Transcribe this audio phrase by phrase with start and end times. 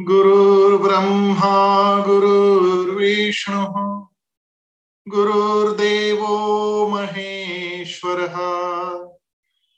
[0.00, 4.06] गुरुर्ब्रह्मा, गुरुर्विष्णुः,
[5.08, 8.36] गुरुर्देवो महेश्वरः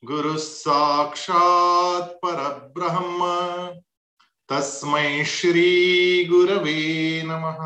[0.04, 3.20] गुरुः परब्रह्म,
[4.48, 7.58] तस्मै श्री गुरवे नमः।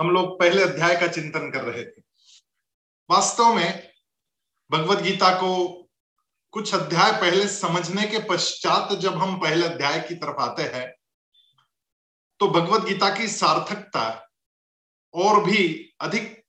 [0.00, 2.02] हम लोग पहले अध्याय का चिंतन कर रहे थे।
[3.10, 3.90] वास्तव में
[4.70, 5.80] भगवत गीता को
[6.54, 10.94] कुछ अध्याय पहले समझने के पश्चात जब हम पहले अध्याय की तरफ़ आते हैं
[12.40, 14.28] तो भगवत गीता की सार्थकता
[15.14, 16.44] और भी अधिक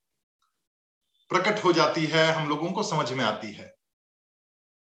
[1.30, 3.74] प्रकट हो जाती है, हम लोगों को समझ में आती है।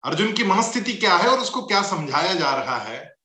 [0.04, 3.16] अर्जुन की मनस्थिति क्या है और उसको क्या समझाया जा रहा है,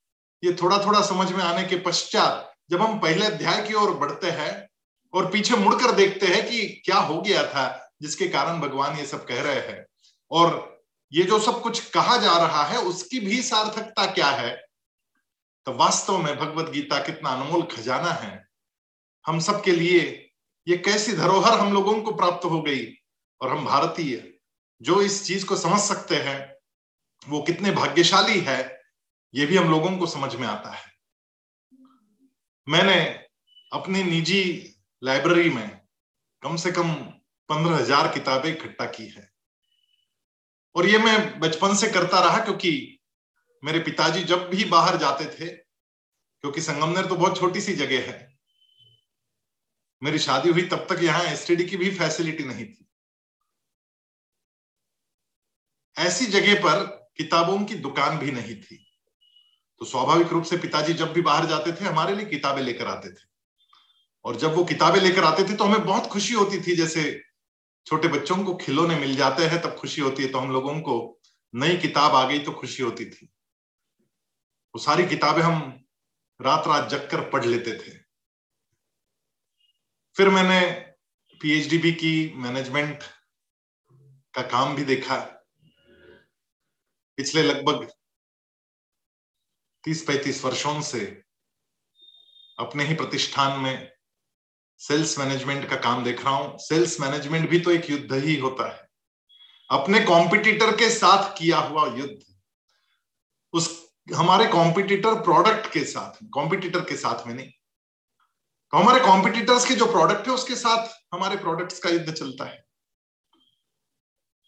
[0.42, 4.30] ये थोड़ा थोड़ा समझ में आने के पश्चात जब हम पहले अध्याय की ओर बढ़ते
[4.30, 4.68] हैं
[5.14, 9.26] और पीछे मुड़कर देखते हैं कि क्या हो गया था जिसके कारण भगवान ये सब
[9.26, 9.86] कह रहे हैं
[10.30, 10.75] और
[11.12, 14.54] ये जो सब कुछ कहा जा रहा है, उसकी भी सार्थकता क्या है?
[15.66, 18.48] तो वास्तव में भगवत गीता कितना अनमोल खजाना है।
[19.26, 20.30] हम सब के लिए
[20.66, 22.86] ये कैसी धरोहर हम लोगों को प्राप्त हो गई,
[23.40, 24.32] और हम भारतीय
[24.80, 26.56] जो इस चीज़ को समझ सकते हैं,
[27.28, 28.80] वो कितने भाग्यशाली है,
[29.34, 30.92] ये भी हम लोगों को समझ में आता है।
[32.66, 32.98] मैंने
[33.72, 34.42] अपनी निजी
[35.02, 35.80] लाइब्रेरी में
[36.42, 36.92] कम से कम
[37.48, 39.35] पंद्रह हज़ार किताबें इकट्ठा की है।
[40.76, 42.72] और ये मैं बचपन से करता रहा क्योंकि
[43.62, 48.18] मेरे पिताजी जब भी बाहर जाते थे, क्योंकि संगमनेर तो बहुत छोटी सी जगह है,
[50.02, 52.86] मेरी शादी हुई तब तक यहाँ एसटीडी की भी फैसिलिटी नहीं थी।
[55.96, 56.84] ऐसी जगह पर
[57.16, 58.76] किताबों की दुकान भी नहीं थी।
[59.80, 63.10] तो स्वाभाविक रूप से पिताजी जब भी बाहर जाते थे, हमारे लिए किताबें लेकर आते
[63.10, 63.24] थे।
[64.24, 67.02] और जब वो किताबें लेकर आते थे तो हमें बहुत खुशी होती थी, जैसे
[67.86, 71.20] छोटे बच्चों को खिलौने मिल जाते हैं, तब खुशी होती है। तो हम लोगों को
[71.54, 73.26] नई किताब आ गई तो खुशी होती थी।
[74.74, 75.86] वो सारी किताबें हम
[76.40, 77.98] रात रात जग कर पढ़ लेते थे।
[80.16, 80.70] फिर मैंने
[81.40, 83.02] पीएचडी भी की मैनेजमेंट
[84.34, 85.16] का काम भी देखा।
[87.16, 87.92] पिछले लगभग
[89.84, 91.22] तीस पैंतीस वर्षों से
[92.58, 93.95] अपने ही प्रतिष्ठान में
[94.80, 98.68] सेल्स मैनेजमेंट का काम देख रहा हूँ। सेल्स मैनेजमेंट भी तो एक युद्ध ही होता
[98.68, 98.88] है।
[99.70, 102.18] अपने कॉम्पिटिटर के साथ किया हुआ युद्ध,
[103.54, 103.70] उस
[104.08, 107.50] हमारे कॉम्पिटिटर प्रोडक्ट के साथ कॉम्पिटिटर के साथ में नहीं।
[108.72, 112.64] तो हमारे कॉम्पिटिटर्स के जो प्रोडक्ट है, उसके साथ हमारे प्रोडक्ट्स का युद्ध चलता है।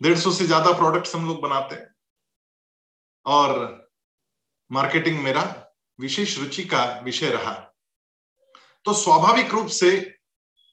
[0.00, 1.94] डेढ़ सौ से ज़्यादा प्रोडक्ट्स हम लोग बनाते हैं।
[3.26, 3.90] और
[4.70, 5.42] मार्केटिंग मेरा
[5.98, 7.52] विशेष रुचि का विषय रहा।
[8.86, 9.90] तो स्वाभाविक रूप से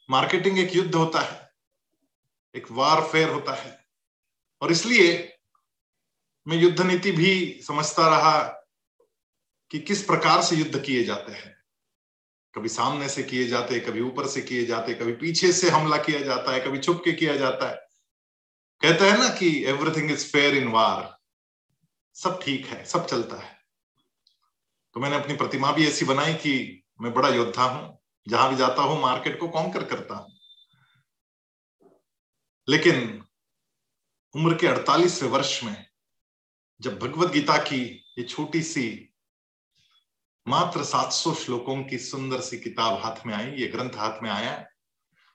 [0.09, 1.49] मार्केटिंग एक युद्ध होता है,
[2.55, 3.85] एक वारफेयर होता है।
[4.61, 5.37] और इसलिए
[6.47, 8.39] मैं युद्ध नीति भी समझता रहा
[9.71, 11.53] कि किस प्रकार से युद्ध किए जाते हैं।
[12.53, 16.19] कभी सामने से किए जाते कभी ऊपर से किए जाते कभी पीछे से हमला किया
[16.19, 17.75] जाता है, कभी छुप के किया जाता है।
[18.81, 21.17] कहते हैं ना कि everything is fair in war
[22.15, 23.59] सब ठीक है, सब चलता है।
[24.93, 28.81] तो मैंने अपनी प्रतिमा भी ऐसी बनाई कि मैं बड़ा योद्धा हूँ जहाँ भी जाता
[28.81, 30.31] हूँ मार्केट को कॉन्कर करता हूँ।
[32.69, 33.23] लेकिन
[34.35, 35.85] उम्र के अड़तालीसवें वर्ष में
[36.81, 37.81] जब भगवत गीता की
[38.17, 39.13] ये छोटी सी
[40.47, 44.65] मात्र 700 श्लोकों की सुंदर सी किताब हाथ में आई, ये ग्रंथ हाथ में आया,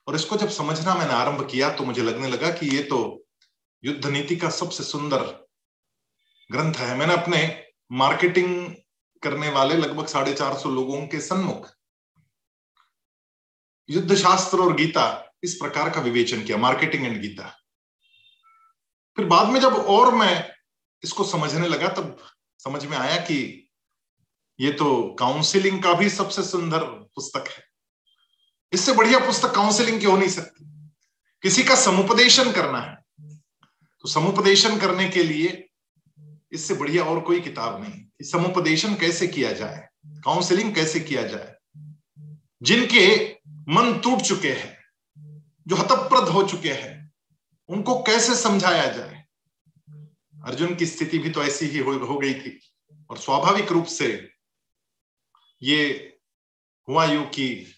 [0.07, 3.27] और इसको जब समझना मैंने आरंभ किया तो मुझे लगने लगा कि ये तो
[3.83, 5.23] युद्ध नीति का सबसे सुंदर
[6.51, 8.75] ग्रंथ है। मैंने अपने मार्केटिंग
[9.23, 11.69] करने वाले लगभग साढ़े चार सौ लोगों के सन्मुख
[13.91, 15.03] युद्ध शास्त्र और गीता
[15.43, 17.47] इस प्रकार का विवेचन किया मार्केटिंग एंड गीता।
[19.17, 20.49] फिर बाद में जब और मैं
[21.03, 22.17] इसको समझने लगा, तब
[22.59, 23.37] समझ में आया कि
[24.59, 26.83] ये तो काउंसिलिंग का भी सबसे सुंदर
[27.15, 27.63] पुस्तक है।
[28.73, 30.65] इससे बढ़िया पुस्तक काउंसिलिंग की हो नहीं सकती।
[31.43, 32.95] किसी का समुपदेशन करना है
[34.03, 35.67] तो समुपदेशन करने के लिए
[36.51, 39.87] इससे बढ़िया और कोई किताब नहीं। समुपदेशन कैसे किया जाए
[40.25, 41.55] काउंसलिंग कैसे किया जाए,
[42.61, 43.05] जिनके
[43.69, 44.77] मन टूट चुके हैं
[45.67, 47.13] जो हतप्रद हो चुके हैं
[47.69, 49.27] उनको कैसे समझाया जाए?
[50.45, 52.59] अर्जुन की स्थिति भी तो ऐसी ही हो, हो गई थी
[53.09, 54.31] और स्वाभाविक रूप से
[55.63, 56.17] ये
[56.89, 57.75] हुआ यू कि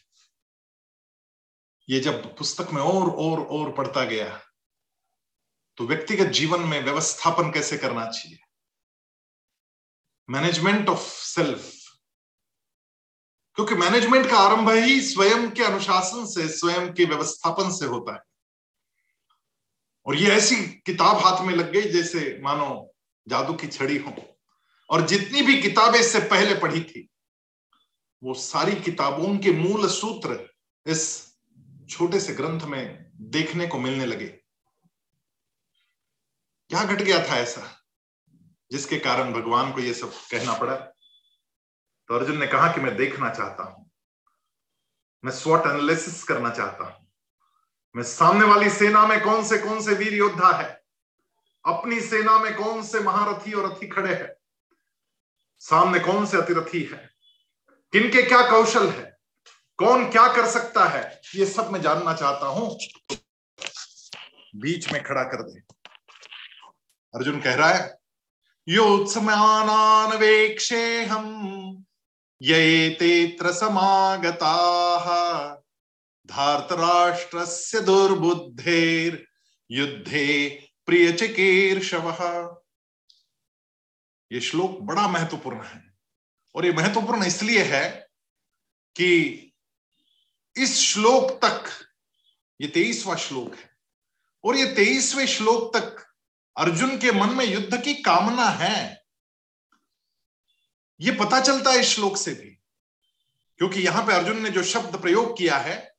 [1.89, 4.41] ये जब पुस्तक में और और और पढ़ता गया
[5.77, 8.39] तो व्यक्तिगत जीवन में व्यवस्थापन कैसे करना चाहिए?
[10.29, 11.82] मैनेजमेंट ऑफ़ सेल्फ
[13.55, 18.19] क्योंकि मैनेजमेंट का आरंभ ही स्वयं के अनुशासन से, स्वयं के व्यवस्थापन से होता है।
[20.05, 22.95] और ये ऐसी किताब हाथ में लग गई जैसे मानो
[23.27, 24.37] जादू की छड़ी हो।
[24.89, 27.09] और जितनी भी किताबें इससे पहले पढ़ी थी,
[28.23, 30.53] वो सारी किताबों के मूल सूत्र
[30.87, 31.33] इस
[31.89, 34.27] छोटे से ग्रंथ में देखने को मिलने लगे।
[36.69, 37.85] क्या घट गया था ऐसा,
[38.71, 40.92] जिसके कारण भगवान को यह सब कहना पड़ा?
[42.07, 43.91] तो अर्जुन ने कहा कि मैं देखना चाहता हूँ।
[45.25, 47.07] मैं स्वट एनालिसिस करना चाहता हूँ।
[47.95, 50.83] मैं सामने वाली सेना में कौन से कौन से वीर योद्धा है?
[51.65, 54.33] अपनी सेना में कौन से महारथी और रथी खड़े हैं?
[55.59, 57.09] सामने कौन से अतिरथी है?
[57.91, 59.17] किनके क्या कौशल है?
[59.77, 61.21] कौन क्या कर सकता है?
[61.35, 62.77] ये सब मैं जानना चाहता हूँ।
[64.55, 65.59] बीच में खड़ा कर दे।
[67.15, 67.99] अर्जुन कह रहा है
[68.69, 71.85] योत्समानानवेक्षे हम
[72.43, 74.55] ये तेत्र समागता
[76.25, 79.27] धार्तराष्ट्रस्य दुर्बुद्धेर
[79.71, 80.49] युद्धे
[80.85, 82.09] प्रिय चिकीर्षव
[84.31, 85.93] ये श्लोक बड़ा महत्वपूर्ण है
[86.55, 88.09] और ये महत्वपूर्ण इसलिए है
[88.95, 89.39] कि
[90.57, 91.69] इस श्लोक तक,
[92.61, 93.69] ये तेईसवा श्लोक है
[94.43, 96.13] और ये तेईसवें श्लोक तक
[96.57, 99.02] अर्जुन के मन में युद्ध की कामना है।
[101.01, 102.49] ये पता चलता है इस श्लोक से भी।
[103.57, 105.95] क्योंकि यहाँ पे अर्जुन ने जो शब्द प्रयोग किया है,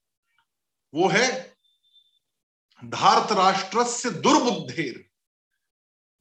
[0.94, 1.56] वो है
[2.84, 5.04] धार्त राष्ट्र से दुर्बुद्धेर।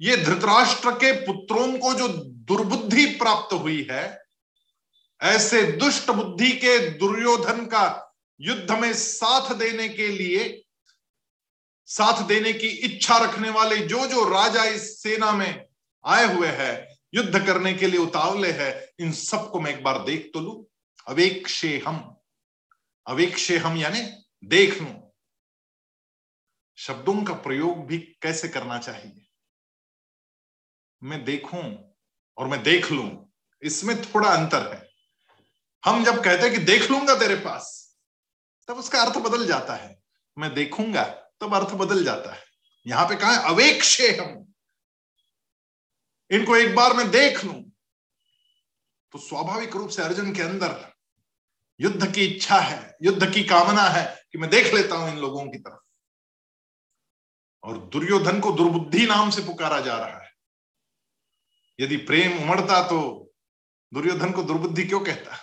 [0.02, 4.24] ये धृतराष्ट्र के पुत्रों को जो दुर्बुद्धि प्राप्त हुई है,
[5.22, 10.64] ऐसे दुष्ट बुद्धि के दुर्योधन का युद्ध में साथ देने के लिए,
[11.86, 15.66] साथ देने की इच्छा रखने वाले जो जो राजा इस सेना में
[16.06, 20.31] आए हुए हैं युद्ध करने के लिए उतावले है, इन सबको मैं एक बार देख
[20.33, 20.69] तो लू।
[21.07, 22.21] अवेक्षे हम
[23.07, 25.12] अवेक्षे हम यानी देख लू।
[26.77, 29.25] शब्दों का प्रयोग भी कैसे करना चाहिए?
[31.04, 31.95] मैं देखूँ
[32.38, 33.30] और मैं देख लू।
[33.62, 34.89] इसमें थोड़ा अंतर है।
[35.86, 37.95] हम जब कहते हैं कि देख लूँगा तेरे पास,
[38.68, 40.01] तब उसका अर्थ बदल जाता है।
[40.38, 41.04] मैं देखूँगा,
[41.42, 42.44] तब अर्थ बदल जाता है।
[42.88, 44.52] यहाँ पे कहा अवेक्षे हम
[46.33, 47.53] इनको एक बार मैं देख लू
[49.13, 50.94] तो स्वाभाविक रूप से अर्जुन के अंदर
[51.80, 55.45] युद्ध की इच्छा है, युद्ध की कामना है कि मैं देख लेता हूँ इन लोगों
[55.47, 55.80] की तरफ़।
[57.63, 60.31] और दुर्योधन को दुर्बुद्धि नाम से पुकारा जा रहा है।
[61.80, 63.00] यदि प्रेम उमड़ता तो
[63.94, 65.38] दुर्योधन को दुर्बुद्धि क्यों कहता?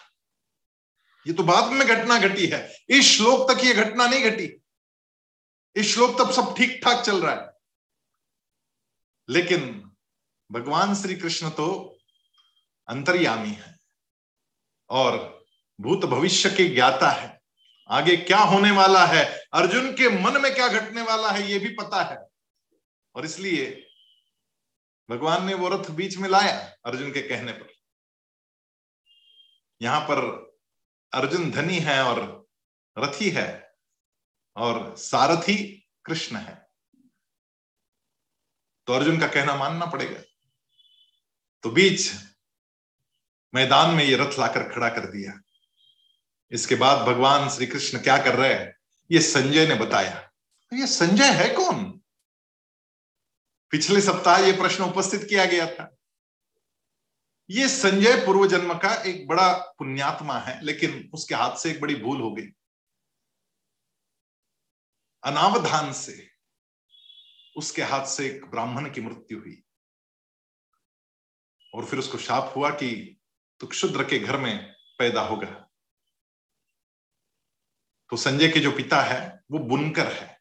[1.26, 4.62] ये तो बाद में घटना घटी है। इस श्लोक तक ये घटना नहीं घटी।
[5.76, 7.50] इस श्लोक तब सब ठीक ठाक चल रहा है।
[9.28, 9.89] लेकिन
[10.52, 11.98] भगवान श्री कृष्ण तो
[12.88, 13.78] अंतर्यामी है
[14.90, 15.44] और
[15.80, 17.40] भूत भविष्य के ज्ञाता है।
[17.88, 19.24] आगे क्या होने वाला है?
[19.52, 22.18] अर्जुन के मन में क्या घटने वाला है, ये भी पता है।
[23.14, 23.86] और इसलिए
[25.10, 27.72] भगवान ने वो रथ बीच में लाया अर्जुन के कहने पर।
[29.82, 30.18] यहाँ पर
[31.14, 32.48] अर्जुन धनी है और
[32.98, 33.74] रथी है
[34.56, 36.68] और सारथी कृष्ण है।
[38.86, 40.22] तो अर्जुन का कहना मानना पड़ेगा।
[41.62, 42.12] तो बीच
[43.54, 45.40] मैदान में ये रथ लाकर खड़ा कर दिया।
[46.50, 48.76] इसके बाद भगवान श्री कृष्ण क्या कर रहे हैं?
[49.10, 50.20] ये संजय ने बताया।
[50.70, 52.00] तो ये संजय है कौन?
[53.70, 55.96] पिछले सप्ताह ये प्रश्न उपस्थित किया गया था।
[57.50, 61.94] ये संजय पूर्व जन्म का एक बड़ा पुण्यात्मा है, लेकिन उसके हाथ से एक बड़ी
[61.94, 62.46] भूल हो गई।
[65.24, 66.30] अनावधान से
[67.56, 69.62] उसके हाथ से एक ब्राह्मण की मृत्यु हुई।
[71.74, 73.20] और फिर उसको शाप हुआ कि
[73.60, 75.66] तू क्षुद्र के घर में पैदा होगा
[78.10, 80.40] तो संजय के जो पिता है, वो बुनकर है।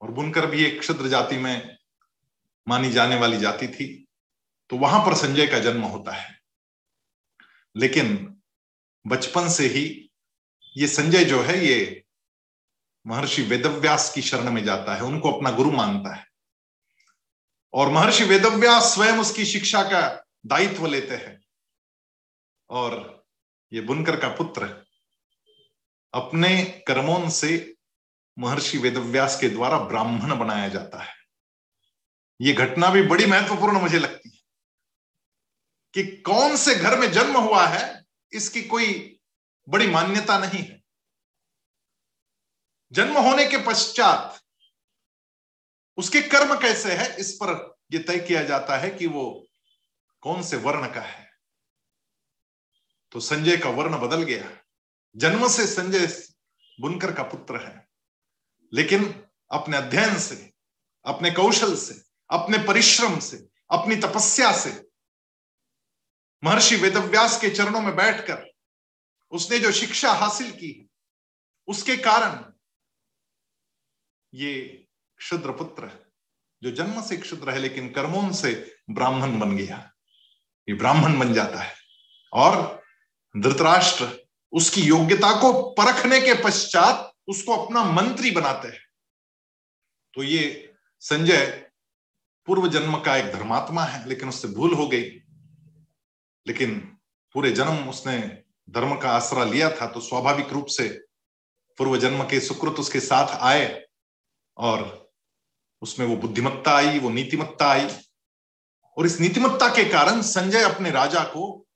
[0.00, 1.78] और बुनकर भी एक क्षुद्र जाति में
[2.68, 4.08] मानी जाने वाली जाति थी।
[4.70, 6.40] तो वहाँ पर संजय का जन्म होता है।
[7.76, 8.36] लेकिन
[9.06, 10.10] बचपन से ही
[10.76, 12.04] ये संजय जो है, ये
[13.06, 16.29] महर्षि वेदव्यास की शरण में जाता है। उनको अपना गुरु मानता है।
[17.74, 21.44] और महर्षि वेदव्यास स्वयं उसकी शिक्षा का दायित्व लेते हैं।
[22.70, 23.24] और
[23.72, 24.86] ये बुनकर का पुत्र
[26.14, 27.76] अपने कर्मों से
[28.38, 31.14] महर्षि वेदव्यास के द्वारा ब्राह्मण बनाया जाता है।
[32.40, 34.38] ये घटना भी बड़ी महत्वपूर्ण मुझे लगती है
[35.94, 39.18] कि कौन से घर में जन्म हुआ है, इसकी कोई
[39.68, 40.82] बड़ी मान्यता नहीं है।
[42.92, 44.39] जन्म होने के पश्चात
[46.00, 49.46] उसके कर्म कैसे है, इस पर यह तय किया जाता है कि वो
[50.20, 51.30] कौन से वर्ण का है।
[53.12, 54.62] तो संजय का वर्ण बदल गया।
[55.16, 56.28] जन्म से संजय
[56.80, 57.88] बुनकर का पुत्र है।
[58.74, 60.52] लेकिन अपने अध्ययन से,
[61.04, 64.88] अपने कौशल से, अपने परिश्रम से, अपनी तपस्या से
[66.44, 68.50] महर्षि वेदव्यास के चरणों में बैठकर
[69.30, 70.90] उसने जो शिक्षा हासिल की,
[71.68, 72.52] उसके कारण
[74.34, 74.79] ये
[75.20, 76.10] क्षुद्र पुत्र
[76.62, 79.92] जो जन्म से क्षुद्र है, लेकिन कर्मों से ब्राह्मण बन गया
[80.68, 81.74] ये ब्राह्मण बन जाता है।
[82.32, 82.82] और
[83.36, 88.80] धृतराष्ट्र उसकी योग्यता को परखने के पश्चात उसको अपना मंत्री बनाते हैं।
[90.14, 91.70] तो ये संजय
[92.46, 95.10] पूर्व जन्म का एक धर्मात्मा है, लेकिन उससे भूल हो गई।
[96.46, 96.96] लेकिन
[97.32, 100.88] पूरे जन्म उसने धर्म का आसरा लिया था तो स्वाभाविक रूप से
[101.78, 103.86] पूर्व जन्म के सुकृत उसके साथ आए
[104.56, 104.99] और
[105.82, 107.88] उसमें वो बुद्धिमत्ता आई, वो नीतिमत्ता आई।
[108.96, 111.66] और इस नीतिमत्ता के कारण संजय अपने राजा को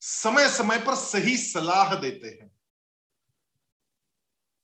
[0.00, 2.50] समय समय पर सही सलाह देते हैं।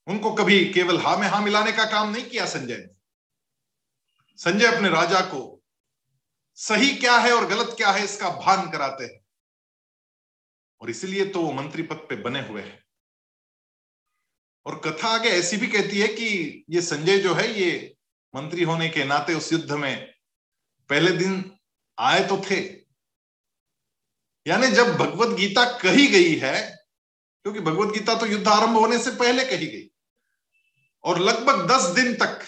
[0.06, 2.86] उनको कभी केवल हा में हा मिलाने का काम नहीं किया संजय ने।
[4.36, 5.62] संजय अपने राजा को
[6.54, 9.20] सही क्या है और गलत क्या है इसका भान कराते हैं।
[10.80, 12.84] और इसलिए तो वो मंत्री पद पे बने हुए हैं।
[14.66, 17.97] और कथा आगे ऐसी भी कहती है कि ये संजय जो है, ये
[18.34, 20.06] मंत्री होने के नाते उस युद्ध में
[20.90, 21.42] पहले दिन
[21.98, 22.60] आए तो थे।
[24.46, 26.60] यानी जब भगवत गीता कही गई है,
[27.44, 29.88] क्योंकि भगवत गीता तो युद्ध आरंभ होने से पहले कही गई,
[31.04, 32.46] और लगभग दस दिन तक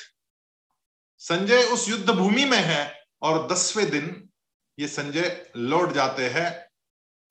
[1.21, 4.29] संजय उस युद्ध भूमि में है, और दसवें दिन
[4.79, 6.67] ये संजय लौट जाते हैं,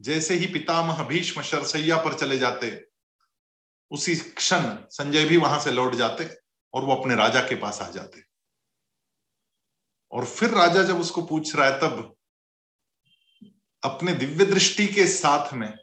[0.01, 2.69] जैसे ही पितामह भीष्म शरसैया पर चले जाते,
[3.91, 6.29] उसी क्षण संजय भी वहाँ से लौट जाते,
[6.73, 8.23] और वो अपने राजा के पास आ जाते।
[10.11, 12.15] और फिर राजा जब उसको पूछ रहा है, तब
[13.83, 15.77] अपने दिव्य दृष्टि के साथ में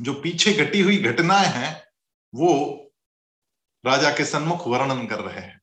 [0.00, 1.84] जो पीछे घटी हुई घटनाएँ हैं,
[2.34, 2.82] वो
[3.86, 5.60] राजा के सन्मुख वर्णन कर रहे हैं।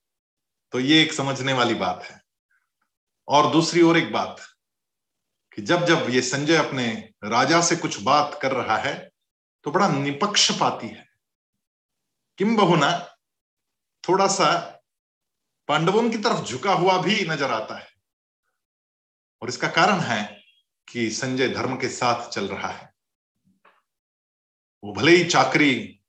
[0.71, 2.21] तो ये एक समझने वाली बात है।
[3.27, 4.41] और दूसरी ओर एक बात
[5.55, 9.11] कि जब जब ये संजय अपने राजा से कुछ बात कर रहा है
[9.63, 11.07] तो बड़ा निपक्षपाती है।
[12.37, 13.17] किम बहुना
[14.09, 14.72] थोड़ा सा
[15.69, 17.87] पांडवों की तरफ़ झुका हुआ भी नज़र आता है।
[19.41, 20.21] और इसका कारण है
[20.87, 22.91] कि संजय धर्म के साथ चल रहा है।
[24.83, 25.99] वो भले ही चाकरी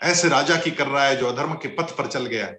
[0.00, 2.52] ऐसे राजा की कर रहा है जो अधर्म के पथ पर चल गया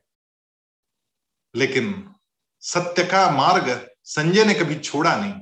[1.53, 2.15] लेकिन
[2.63, 3.69] सत्य का मार्ग
[4.05, 5.33] संजय ने कभी छोड़ा नहीं।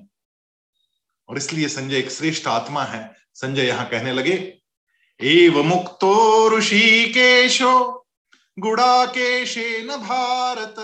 [1.29, 3.01] और इसलिए संजय एक श्रेष्ठ आत्मा है।
[3.33, 4.35] संजय यहाँ कहने लगे
[5.19, 7.71] एव मुक्तो ऋषिकेशो
[8.59, 10.75] गुडाकेशेन भारत,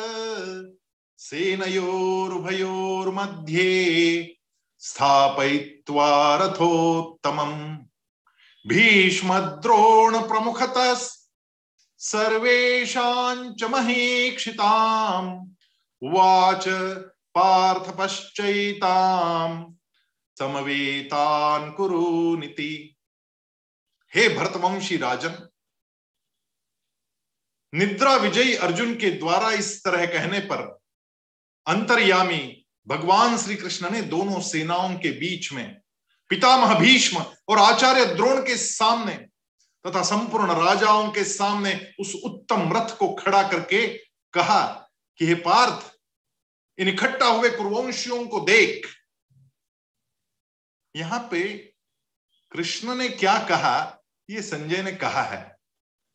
[1.18, 2.12] सेनयोरुभयोर्मध्ये
[4.80, 7.78] स्थापयित्वा रथोत्तमम्।
[8.68, 10.94] भीष्मद्रोण प्रमुखतः
[13.64, 15.50] महीक्षिताम्।
[16.02, 16.68] उवाच
[17.36, 19.74] पार्थ पश्चैताम्
[20.40, 22.96] समवेतान् कुरुनिति
[24.16, 25.48] हे भरतवंशी राजन
[27.74, 30.80] निद्रा विजयी अर्जुन के द्वारा इस तरह कहने पर
[31.68, 35.82] अंतर्यामी भगवान श्री कृष्ण ने दोनों सेनाओं के बीच में
[36.30, 39.14] पितामह भीष्म और आचार्य द्रोण के सामने
[39.88, 43.88] तथा संपूर्ण राजाओं के सामने उस उत्तम रथ को खड़ा करके
[44.34, 44.88] कहा
[45.18, 45.92] कि हे पार्थ,
[46.80, 48.88] इन इकट्ठा हुए कुरुवंशियों को देख।
[50.96, 51.42] यहाँ पे
[52.52, 53.98] कृष्ण ने क्या कहा?
[54.30, 55.61] ये संजय ने कहा है।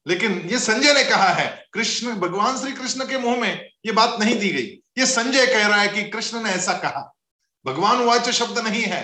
[0.07, 4.19] लेकिन ये संजय ने कहा है, कृष्ण, भगवान श्री कृष्ण के मुँह में ये बात
[4.21, 4.67] नहीं दी गई।
[4.99, 7.03] ये संजय कह रहा है कि कृष्ण ने ऐसा कहा।
[7.65, 9.03] भगवान वाच्य शब्द नहीं है।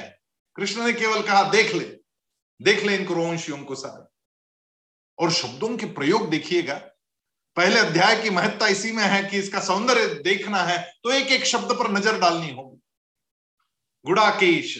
[0.56, 1.84] कृष्ण ने केवल कहा, देख ले
[2.60, 4.04] देख ले इन कुरुवंशियों को सारे
[5.18, 6.74] और शब्दों के प्रयोग देखिएगा।
[7.56, 11.44] पहले अध्याय की महत्ता इसी में है कि इसका सौंदर्य देखना है तो एक एक
[11.46, 12.80] शब्द पर नज़र डालनी होगी।
[14.04, 14.76] गुड़ाकेश।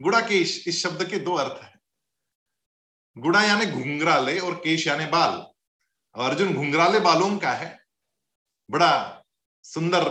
[0.00, 1.69] गुड़ाकेश, इस शब्द के दो अर्थ है।
[3.18, 5.46] गुड़ा यानी घुंघराले और केश यानी बाल
[6.14, 7.80] अर्जुन, घुंघराले बालों का है?
[8.70, 9.22] बड़ा
[9.62, 10.02] सुंदर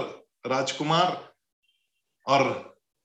[0.46, 1.34] राजकुमार
[2.28, 2.42] और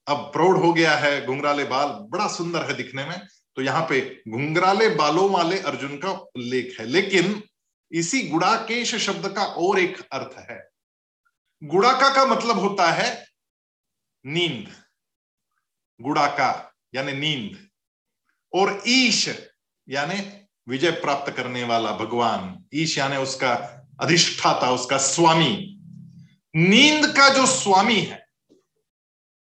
[0.08, 4.22] अब प्रौढ़ हो गया है घुंघराले बाल। बड़ा सुंदर है दिखने में। तो यहाँ पे
[4.28, 7.42] घुंघराले बालों वाले अर्जुन का उल्लेख है। लेकिन
[7.92, 10.68] इसी गुड़ाकेश शब्द का और एक अर्थ है।
[11.64, 13.26] गुड़ाका का मतलब होता है
[14.26, 14.84] नींद।
[16.00, 17.68] गुड़ाका, यानी नींद।
[18.54, 19.53] और ईश
[19.88, 20.20] यानी
[20.68, 23.52] विजय प्राप्त करने वाला भगवान ईश यानी उसका
[24.00, 25.70] अधिष्ठाता, उसका स्वामी।
[26.54, 28.26] नींद का जो स्वामी है,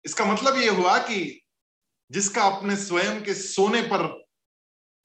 [0.04, 1.40] इसका मतलब यह हुआ कि
[2.10, 4.06] जिसका अपने स्वयं के सोने पर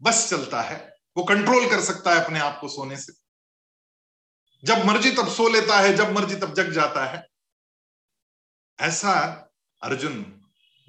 [0.01, 0.78] बस चलता है,
[1.18, 3.13] वो कंट्रोल कर सकता है अपने आप को सोने से।
[4.63, 7.25] जब मर्ज़ी तब सो लेता है, जब मर्ज़ी तब जग जाता है।
[8.80, 9.13] ऐसा
[9.82, 10.40] अर्जुन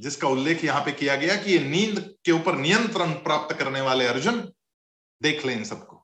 [0.03, 4.07] जिसका उल्लेख यहाँ पे किया गया कि ये नींद के ऊपर नियंत्रण प्राप्त करने वाले
[4.07, 4.53] अर्जुन
[5.23, 5.97] देख लें इन सबको।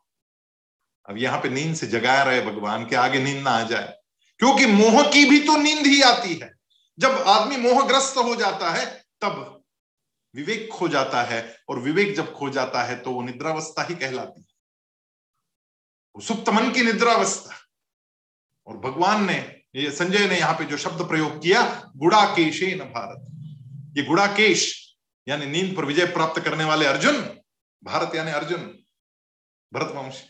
[1.09, 3.97] अब यहाँ पे नींद से जगाया रहे भगवान के, आगे नींद ना आ जाए।
[4.39, 6.55] क्योंकि मोह की भी तो नींद ही आती है।
[6.99, 8.87] जब आदमी मोहग्रस्त हो जाता है,
[9.21, 9.65] तब
[10.35, 14.41] विवेक खो जाता है और विवेक जब खो जाता है तो वो निद्रावस्था ही कहलाती
[14.41, 14.47] है।
[16.23, 17.55] सुप्त मन की निद्रावस्था।
[18.67, 23.35] और भगवान ने संजय ने यहाँ पे जो शब्द प्रयोग किया गुड़ाकेशे न भारत।
[23.97, 24.95] ये गुड़ाकेश,
[25.27, 27.17] यानी नींद पर विजय प्राप्त करने वाले अर्जुन,
[27.83, 28.79] भारत यानी अर्जुन
[29.73, 30.23] भरत वंश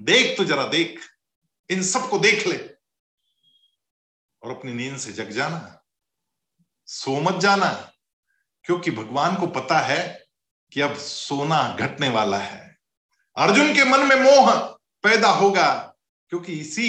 [0.00, 1.00] देख तो जरा, देख,
[1.70, 2.56] इन सबको देख ले।
[4.42, 5.82] और अपनी नींद से जग जाना,
[6.88, 7.68] सो मत जाना,
[8.64, 10.26] क्योंकि भगवान को पता है
[10.72, 12.60] कि अब सोना घटने वाला है।
[13.36, 14.52] अर्जुन के मन में मोह
[15.04, 15.70] पैदा होगा,
[16.32, 16.88] क्योंकि इसी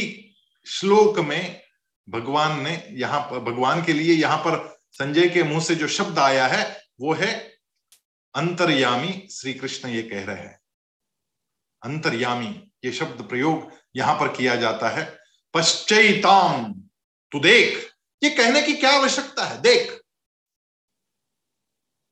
[0.68, 1.62] श्लोक में
[2.08, 6.20] भगवान ने यहाँ पर, भगवान के लिए यहाँ पर संजय के मुँह से जो शब्द
[6.20, 7.58] आया है, वो है
[8.36, 10.60] अंतर्यामी श्री कृष्ण ये कह रहे हैं।
[11.84, 15.20] अंतर्यामी, ये शब्द प्रयोग यहाँ पर किया जाता है।
[15.54, 16.74] पश्चैताम,
[17.32, 19.62] तू देख, ये कहने की क्या आवश्यकता है?
[19.62, 20.02] देख।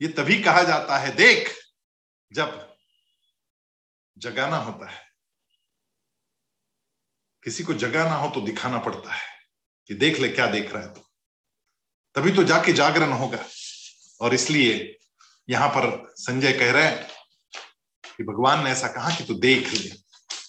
[0.02, 1.60] ये तभी कहा जाता है, देख,
[2.34, 2.78] जब
[4.18, 5.06] जगाना होता है।
[7.44, 9.40] किसी को जगाना हो तो दिखाना पड़ता है
[9.88, 11.11] कि देख ले, क्या देख रहा है तो।
[12.16, 13.46] तभी तो जाके जागरण होगा।
[14.22, 15.00] और इसलिए
[15.50, 17.08] यहाँ पर संजय कह रहे हैं
[18.18, 19.92] कि भगवान ने ऐसा कहा कि तू देख ले।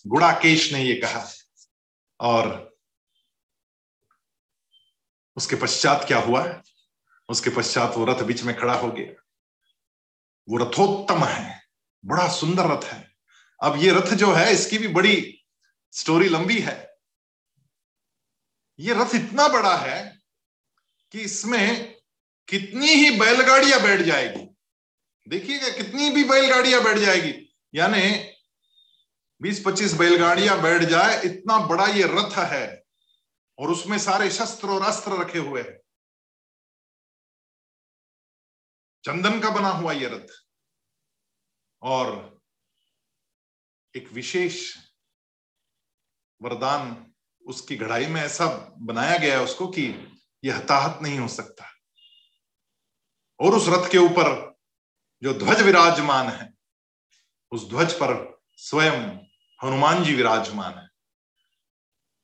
[0.06, 1.32] गुड़ाकेश ने ये कहा।
[2.20, 2.72] और
[5.36, 6.62] उसके पश्चात क्या हुआ?
[7.28, 9.22] उसके पश्चात वो रथ बीच में खड़ा हो गया।
[10.48, 11.62] वो रथोत्तम है।
[12.04, 13.12] बड़ा सुंदर रथ है।
[13.62, 15.44] अब ये रथ जो है, इसकी भी बड़ी
[15.92, 16.94] स्टोरी लंबी है।
[18.78, 20.21] ये रथ इतना बड़ा है
[21.12, 21.94] कि इसमें
[22.48, 24.44] कितनी ही बैलगाड़ियाँ बैठ जाएगी।
[25.28, 28.32] देखिएगा, कितनी भी बैलगाड़ियाँ बैठ जाएगी। यानी
[29.40, 32.84] 20-25 बैलगाड़ियाँ बैठ जाए, इतना बड़ा ये रथ है
[33.58, 35.78] और उसमें सारे शस्त्र और अस्त्र रखे हुए हैं।
[39.04, 40.26] चंदन का बना हुआ ये रथ।
[41.82, 42.40] और
[43.96, 44.76] एक विशेष
[46.42, 47.14] वरदान
[47.46, 48.46] उसकी घड़ाई में ऐसा
[48.78, 50.11] बनाया गया है उसको कि
[50.44, 51.64] यह हताहत नहीं हो सकता।
[53.40, 54.56] और उस रथ के ऊपर
[55.22, 56.54] जो ध्वज विराजमान है,
[57.52, 59.00] उस ध्वज पर स्वयं
[59.64, 60.88] हनुमान जी विराजमान है।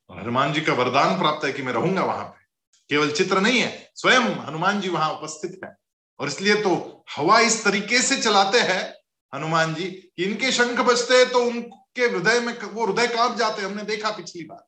[0.09, 2.45] और हनुमान जी का वरदान प्राप्त है कि मैं रहूँगा वहाँ पे।
[2.89, 5.75] केवल चित्र नहीं है, स्वयं हनुमान जी वहाँ उपस्थित है।
[6.19, 8.93] और इसलिए तो हवा इस तरीके से चलाते हैं,
[9.33, 13.61] हनुमान जी, कि इनके शंख बजते हैं तो उनके हृदय में वो हृदय काँप जाते
[13.61, 14.67] हैं। हमने देखा पिछली बार।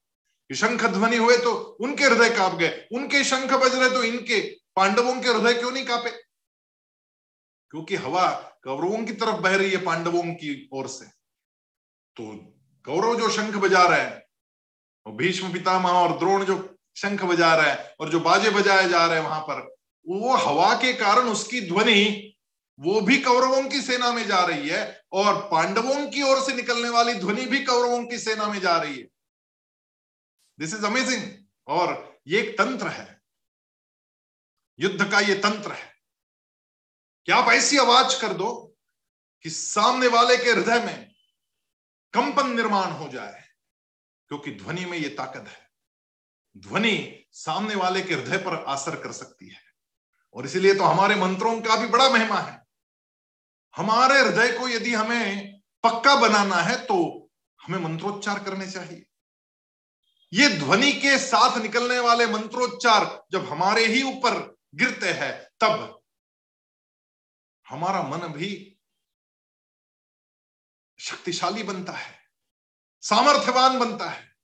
[0.56, 4.42] शंख ध्वनि हुए तो उनके हृदय काँप गए, उनके शंख बज रहे तो इनके
[4.76, 6.10] पांडवों के हृदय क्यों नहीं कांपे?
[7.72, 8.28] क्योंकि हवा
[8.64, 11.06] कौरवों की तरफ़ बह रही है पांडवों की ओर से।
[12.18, 12.36] तो
[12.86, 14.22] कौरव जो शंख बजा रहे हैं
[15.18, 19.20] भीष्म पितामह और द्रोण जो शंख बजा रहे हैं, और जो बाजे बजाए जा रहे
[19.20, 19.76] हैं वहाँ पर,
[20.08, 22.34] वो हवा के कारण उसकी ध्वनि,
[22.80, 26.90] वो भी कौरवों की सेना में जा रही है, और पांडवों की ओर से निकलने
[26.90, 29.08] वाली ध्वनि भी कौरवों की सेना में जा रही है।
[30.62, 31.24] दिस इज़ अमेजिंग
[31.68, 33.22] और ये एक तंत्र है।
[34.80, 35.94] युद्ध का ये तंत्र है।
[37.28, 38.52] क्या आप ऐसी आवाज़ कर दो
[39.46, 41.12] कि सामने वाले के हृदय में
[42.14, 43.44] कंपन निर्माण हो जाए,
[44.32, 45.70] क्योंकि ध्वनि में ये ताकत है।
[46.58, 49.62] ध्वनि सामने वाले के हृदय पर असर कर सकती है।
[50.34, 52.66] और इसीलिए तो हमारे मंत्रों का भी बड़ा महिमा है।
[53.76, 56.98] हमारे हृदय को यदि हमें पक्का बनाना है तो
[57.60, 59.06] हमें मंत्रोच्चार करने चाहिए।
[60.34, 66.02] ये ध्वनि के साथ निकलने वाले मंत्रोच्चार जब हमारे ही ऊपर गिरते हैं, तब
[67.70, 68.78] हमारा मन भी
[71.00, 72.16] शक्तिशाली बनता है,
[73.04, 74.36] सामर्थ्यवान बनता है,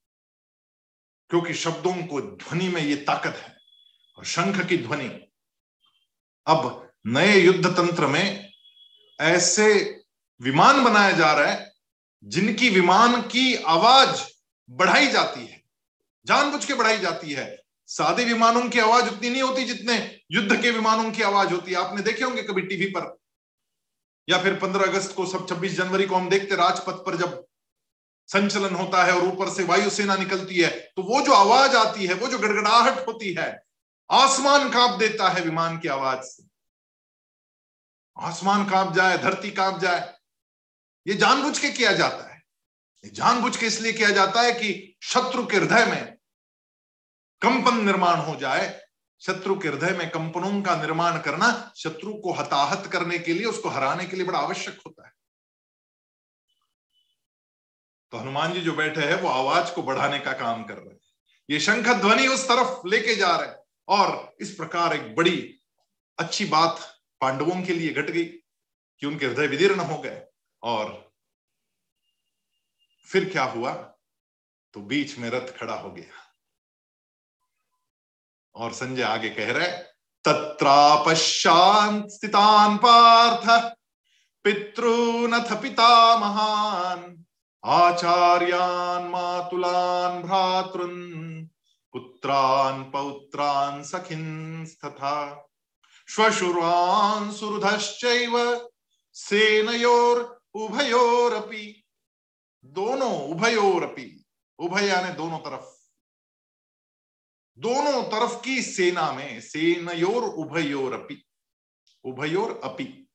[1.30, 3.56] क्योंकि शब्दों को ध्वनि में ये ताकत है।
[4.18, 5.08] और शंख की ध्वनि,
[6.46, 8.52] अब नए युद्ध तंत्र में
[9.18, 9.68] ऐसे
[10.40, 11.72] विमान बनाया जा रहा है
[12.24, 14.24] जिनकी विमान की आवाज़
[14.70, 15.57] बढ़ाई जाती है।
[16.28, 20.70] जानबूझ के बढ़ाई जाती है। सादे विमानों की आवाज़ उतनी नहीं होती जितने युद्ध के
[20.70, 23.16] विमानों की आवाज़ होती है। आपने देखे होंगे कभी टीवी पर?
[24.28, 27.44] या फिर 15 अगस्त को सब 26 जनवरी को हम देखते राजपथ पर जब
[28.28, 32.14] संचलन होता है और ऊपर से वायुसेना निकलती है तो वो जो आवाज़ आती है,
[32.14, 33.62] वो जो गड़गड़ाहट होती है,
[34.10, 36.44] आसमान काँप देता है विमान की आवाज़ से।
[38.18, 40.14] आसमान काँप जाए, धरती काँप जाए,
[41.06, 42.42] ये जानबूझ के किया जाता है।
[43.04, 46.17] जानबूझ के इसलिए किया जाता है कि शत्रु के हृदय में
[47.42, 48.88] कंपन निर्माण हो जाए,
[49.20, 53.68] शत्रु के हृदय में कंपनों का निर्माण करना शत्रु को हताहत करने के लिए, उसको
[53.68, 55.12] हराने के लिए बड़ा आवश्यक होता है।
[58.10, 61.00] तो हनुमान जी जो बैठे हैं, वो आवाज़ को बढ़ाने का काम कर रहे हैं।
[61.50, 63.56] ये शंख ध्वनि उस तरफ़ लेके जा रहे हैं
[63.88, 65.60] और इस प्रकार एक बड़ी,
[66.18, 68.24] अच्छी बात पांडवों के लिए घट गई
[69.00, 70.22] कि उनके हृदय विदीर्ण हो गए
[70.62, 71.12] और
[73.04, 73.72] फिर क्या हुआ?
[74.72, 76.17] तो बीच में रथ खड़ा हो गया।
[78.58, 79.66] और संजय आगे कह रहे
[80.24, 83.74] तत्रापश्चान स्थितान पार्थ,
[84.44, 87.24] पितृनथ पिता महान,
[87.64, 91.48] आचार्यान मातुलान भ्रातृन,
[91.92, 95.44] पुत्रान पौत्रान सखिन तथा
[96.08, 98.36] श्वशुरान सुहृदश्चैव
[99.16, 100.20] सेनयोर
[100.54, 101.84] उभयोरपि,
[102.64, 104.24] दोनों उभयोरपि,
[104.58, 105.77] उभय यानी दोनों तरफ़
[107.58, 111.26] दोनों तरफ़ की सेना में, सेनयोर, उभयोर, अपी।
[112.04, 113.08] उभयोर, अपी।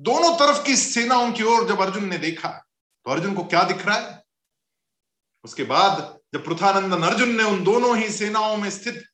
[0.00, 2.48] दोनों तरफ़ की सेनाओं की ओर, जब अर्जुन ने देखा
[3.04, 4.24] तो अर्जुन को क्या दिख रहा है?
[5.44, 9.04] उसके बाद, जब पृथानंदन अर्जुन ने उन दोनों ही सेनाओं में स्थित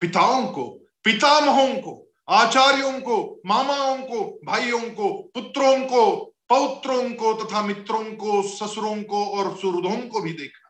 [0.00, 7.62] पिताओं को, पितामहों को, आचार्यों को, मामाओं को, भाइयों को, पुत्रों को, पौत्रों को तथा
[7.62, 10.69] मित्रों को, ससुरों को और सुहृदों को भी देखा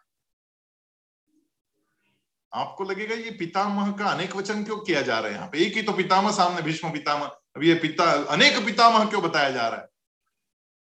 [2.52, 5.34] आपको लगेगा ये पितामह का अनेक वचन क्यों किया जा रहा है?
[5.34, 9.22] यहाँ पे एक ही तो पितामह सामने, भीष्म पितामह। अब ये पिता, अनेक पितामह क्यों
[9.22, 9.88] बताया जा रहा है?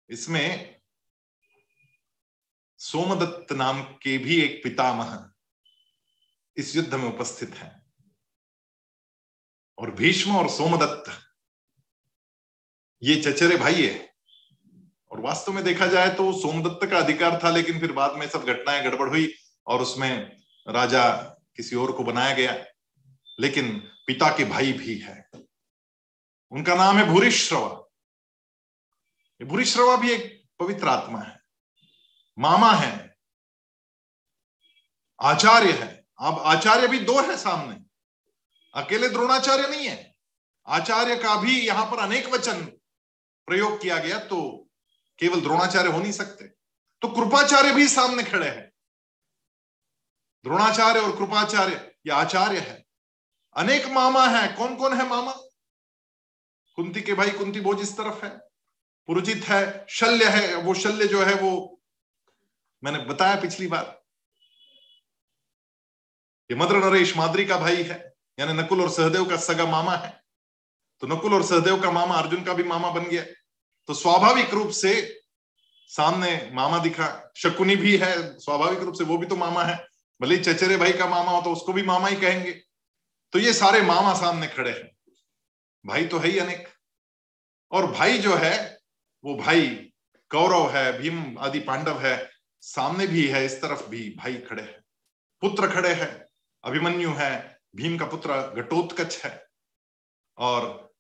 [0.09, 0.79] इसमें
[2.79, 5.29] सोमदत्त नाम के भी एक पितामह
[6.57, 7.69] इस युद्ध में उपस्थित है।
[9.77, 11.11] और भीष्म और सोमदत्त,
[13.01, 14.09] ये चचरे भाई है।
[15.11, 18.45] और वास्तव में देखा जाए तो सोमदत्त का अधिकार था, लेकिन फिर बाद में सब
[18.45, 19.33] घटनाएँ गड़बड़ हुई
[19.67, 20.37] और उसमें
[20.67, 22.65] राजा किसी और को बनाया गया
[23.39, 25.29] लेकिन पिता के भाई भी है।
[26.51, 27.69] उनका नाम है भूरिश्रवा।
[29.41, 31.39] भूरिश्रवा भी एक पवित्र आत्मा है।
[32.39, 33.15] मामा है,
[35.21, 37.75] आचार्य है। अब आचार्य भी दो है सामने।
[38.73, 40.15] अकेले द्रोणाचार्य नहीं है।
[40.67, 42.63] आचार्य का भी यहाँ पर अनेक वचन
[43.47, 44.69] प्रयोग किया गया तो
[45.19, 46.47] केवल द्रोणाचार्य हो नहीं सकते।
[47.01, 48.70] तो कृपाचार्य भी सामने खड़े हैं।
[50.43, 51.73] द्रोणाचार्य और कृपाचार्य,
[52.05, 52.85] ये आचार्य है।
[53.55, 55.31] अनेक मामा है। कौन कौन है मामा?
[56.75, 58.37] कुंती के भाई कुंती बोझ इस तरफ़ है।
[59.07, 61.81] पुरुजित है, शल्य है, वो शल्य जो है वो,
[62.83, 64.01] मैंने बताया पिछली बार।
[66.51, 70.23] ये मद्र नरेश माद्री का भाई है, यानी नकुल और सहदेव का सगा मामा है।
[70.99, 73.23] तो नकुल और सहदेव का मामा अर्जुन का भी मामा बन गया।
[73.87, 75.21] तो स्वाभाविक रूप से
[75.87, 79.90] सामने मामा दिखा, शकुनी भी है, स्वाभाविक रूप से वो भी तो मामा है।
[80.21, 82.51] भले चचेरे भाई का मामा हो तो उसको भी मामा ही कहेंगे।
[83.31, 85.13] तो ये सारे मामा सामने खड़े हैं।
[85.85, 86.69] भाई तो है ही अनेक।
[87.71, 88.79] और भाई जो है,
[89.23, 89.93] वो भाई
[90.29, 92.31] कौरव है, भीम आदि पांडव है,
[92.61, 94.83] सामने भी है, इस तरफ़ भी भाई खड़े हैं।
[95.41, 96.25] पुत्र खड़े हैं,
[96.63, 99.45] अभिमन्यु है, भीम का पुत्र घटोत्कच है।
[100.37, 100.93] और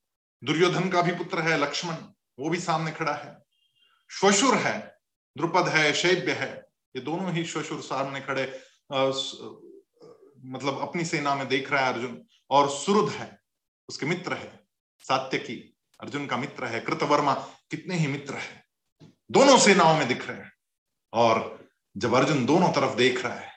[0.43, 1.95] दुर्योधन का भी पुत्र है, लक्ष्मण,
[2.39, 3.37] वो भी सामने खड़ा है।
[4.11, 4.97] श्वशुर है,
[5.37, 11.71] द्रुपद है शैब्य है, ये दोनों ही श्वशुर सामने खड़े। मतलब अपनी सेना में देख
[11.71, 13.39] रहा है अर्जुन, और सुरुद है,
[13.89, 14.51] उसके मित्र है,
[15.05, 15.55] सात्यकी,
[15.99, 17.33] अर्जुन का मित्र है, कृतवर्मा,
[17.71, 18.63] कितने ही मित्र है,
[19.31, 20.51] दोनों सेनाओं में दिख रहे हैं,
[21.13, 21.59] और
[21.95, 23.49] जब अर्जुन दोनों तरफ़ देख रहा है,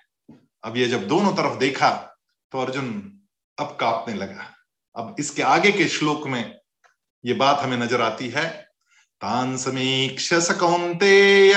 [0.65, 1.91] अब ये जब दोनों तरफ़ देखा
[2.53, 2.89] तो अर्जुन
[3.59, 4.47] अब कांपने लगा।
[4.97, 6.61] अब इसके आगे के श्लोक में
[7.25, 8.47] ये बात हमें नज़र आती है,
[9.21, 11.55] तान समीक्ष सकौंतेय,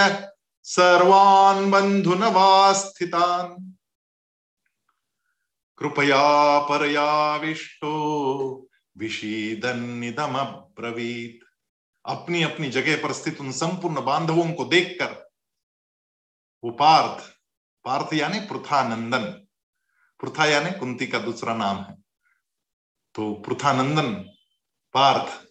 [0.66, 3.56] सर्वान् बन्धुनवास्थितान्
[5.82, 7.94] कृपया परयाविष्टो,
[8.96, 11.40] विषीदन्निदमब्रवीत।
[12.06, 15.30] अपनी अपनी जगह पर स्थित उन संपूर्ण बांधवों को देखकर,
[16.64, 17.34] वो पार्थ
[17.86, 19.24] पार्थ यानी पृथानंदन
[20.20, 21.96] पृथा यानी कुंती का दूसरा नाम है।
[23.16, 24.14] तो पृथानंदन
[24.96, 25.48] पार्थ,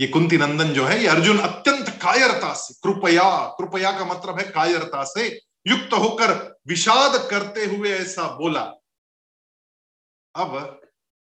[0.00, 4.44] ये कुंती नंदन जो है, ये अर्जुन अत्यंत कायरता से, कृपया कृपया का मतलब है
[4.50, 5.28] कायरता से
[5.66, 8.62] युक्त होकर विषाद करते हुए ऐसा बोला।
[10.34, 10.80] अब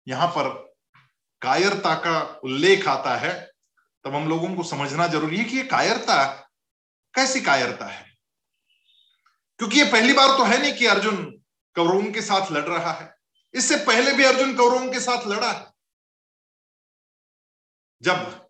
[0.07, 0.73] यहाँ पर
[1.41, 3.51] कायरता का उल्लेख आता है।
[4.03, 6.33] तब हम लोगों को समझना ज़रूरी है कि ये कायरता
[7.13, 8.17] कैसी कायरता है?
[9.57, 11.25] क्योंकि ये पहली बार तो है नहीं कि अर्जुन
[11.75, 13.15] कौरवों के साथ लड़ रहा है।
[13.53, 15.73] इससे पहले भी अर्जुन कौरवों के साथ लड़ा है।
[18.01, 18.49] जब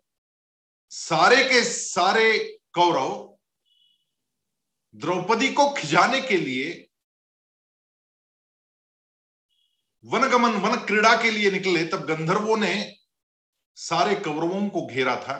[0.90, 3.31] सारे के सारे कौरव
[4.94, 6.88] द्रौपदी को खिजाने के लिए,
[10.04, 12.96] वनगमन वन क्रीड़ा के लिए निकले, तब गंधर्वों ने
[13.76, 15.38] सारे कौरवों को घेरा था।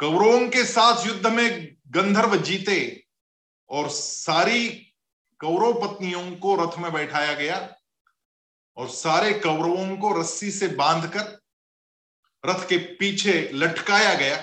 [0.00, 3.06] कौरवों के साथ युद्ध में गंधर्व जीते
[3.70, 4.68] और सारी
[5.40, 7.76] कौरव पत्नियों को रथ में बैठाया गया
[8.76, 11.40] और सारे कौरवों को रस्सी से बांधकर
[12.44, 14.36] रथ के पीछे लटकाया गया।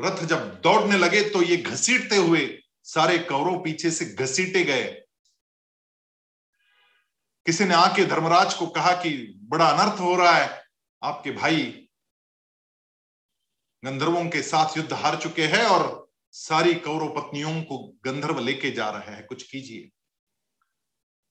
[0.00, 2.46] रथ जब दौड़ने लगे तो ये घसीटते हुए
[2.84, 4.84] सारे कौरव पीछे से घसीटे गए।
[7.46, 9.10] किसी ने आके धर्मराज को कहा कि
[9.42, 10.62] बड़ा अनर्थ हो रहा है,
[11.02, 11.62] आपके भाई
[13.82, 18.88] गंधर्वों के साथ युद्ध हार चुके हैं और सारी कौरव पत्नियों को गंधर्व लेके जा
[18.90, 19.90] रहे हैं। कुछ कीजिए।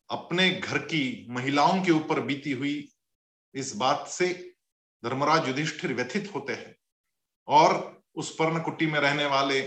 [0.10, 2.76] अपने घर की महिलाओं के ऊपर बीती हुई
[3.54, 4.28] इस बात से
[5.04, 6.76] धर्मराज युधिष्ठिर व्यथित होते हैं
[7.48, 9.62] और उस पर्ण पर्णकुटी में रहने वाले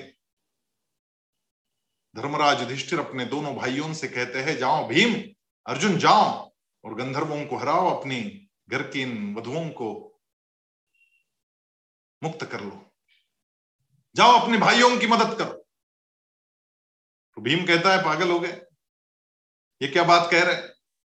[2.17, 5.15] धर्मराज युधिष्ठिर अपने दोनों भाइयों से कहते हैं, जाओ भीम,
[5.67, 6.55] अर्जुन जाओ
[6.85, 10.21] और गंधर्वों को हराओ, अपनी घर की इन वधुओं को
[12.23, 12.95] मुक्त कर लो।
[14.17, 15.53] जाओ, अपने भाइयों की मदद करो।
[17.35, 18.61] तो भीम कहता है, पागल हो गए।
[19.83, 20.57] ये क्या बात कह रहे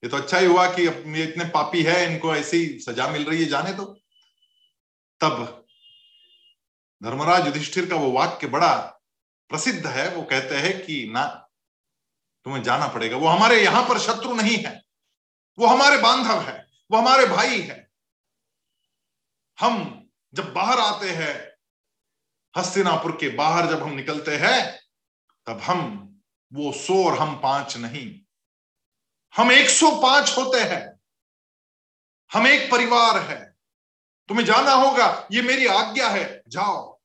[0.04, 3.44] ये तो अच्छा ही हुआ कि ये इतने पापी है, इनको ऐसी सजा मिल रही
[3.44, 3.86] है, जाने तो
[5.22, 5.67] तब
[7.04, 8.76] धर्मराज युधिष्ठिर का वो वाक्य बड़ा
[9.50, 11.50] प्रसिद्ध है। वो कहते हैं कि ना,
[12.44, 14.84] तुम्हें जाना पड़ेगा। वो हमारे यहाँ पर शत्रु नहीं है।
[15.60, 17.92] वो हमारे बांधव है। वो हमारे भाई है।
[19.60, 21.58] हम जब बाहर आते हैं,
[22.58, 24.80] हस्तिनापुर के बाहर जब हम निकलते हैं,
[25.46, 26.04] तब हम,
[26.54, 28.20] वो सो और हम पाँच नहीं।
[29.36, 31.00] हम एक सौ पाँच होते हैं।
[32.34, 33.47] हम एक परिवार है।
[34.28, 37.02] तुम्हें जाना होगा, ये मेरी आज्ञा है। जाओ।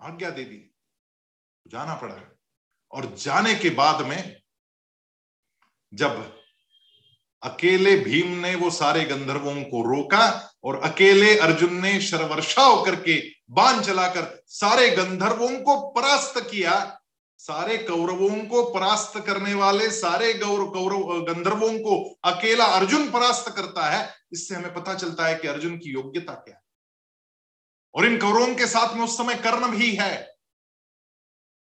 [0.00, 0.74] आज्ञा दे दी।
[1.66, 2.36] जाना पड़ा।
[2.92, 4.42] और जाने के बाद में
[5.94, 6.42] जब
[7.42, 13.30] अकेले भीम ने वो सारे गंधर्वों को रोका और अकेले अर्जुन ने शरवर्षा होकर के
[13.50, 17.01] बाण चलाकर सारे गंधर्वों को परास्त किया
[17.42, 23.90] सारे कौरवों को परास्त करने वाले, सारे गौरव कौरव गंधर्वों को अकेला अर्जुन परास्त करता
[23.90, 26.62] है, इससे हमें पता चलता है कि अर्जुन की योग्यता क्या है।
[27.94, 30.36] और इन कौरवों के साथ में उस समय कर्ण भी है।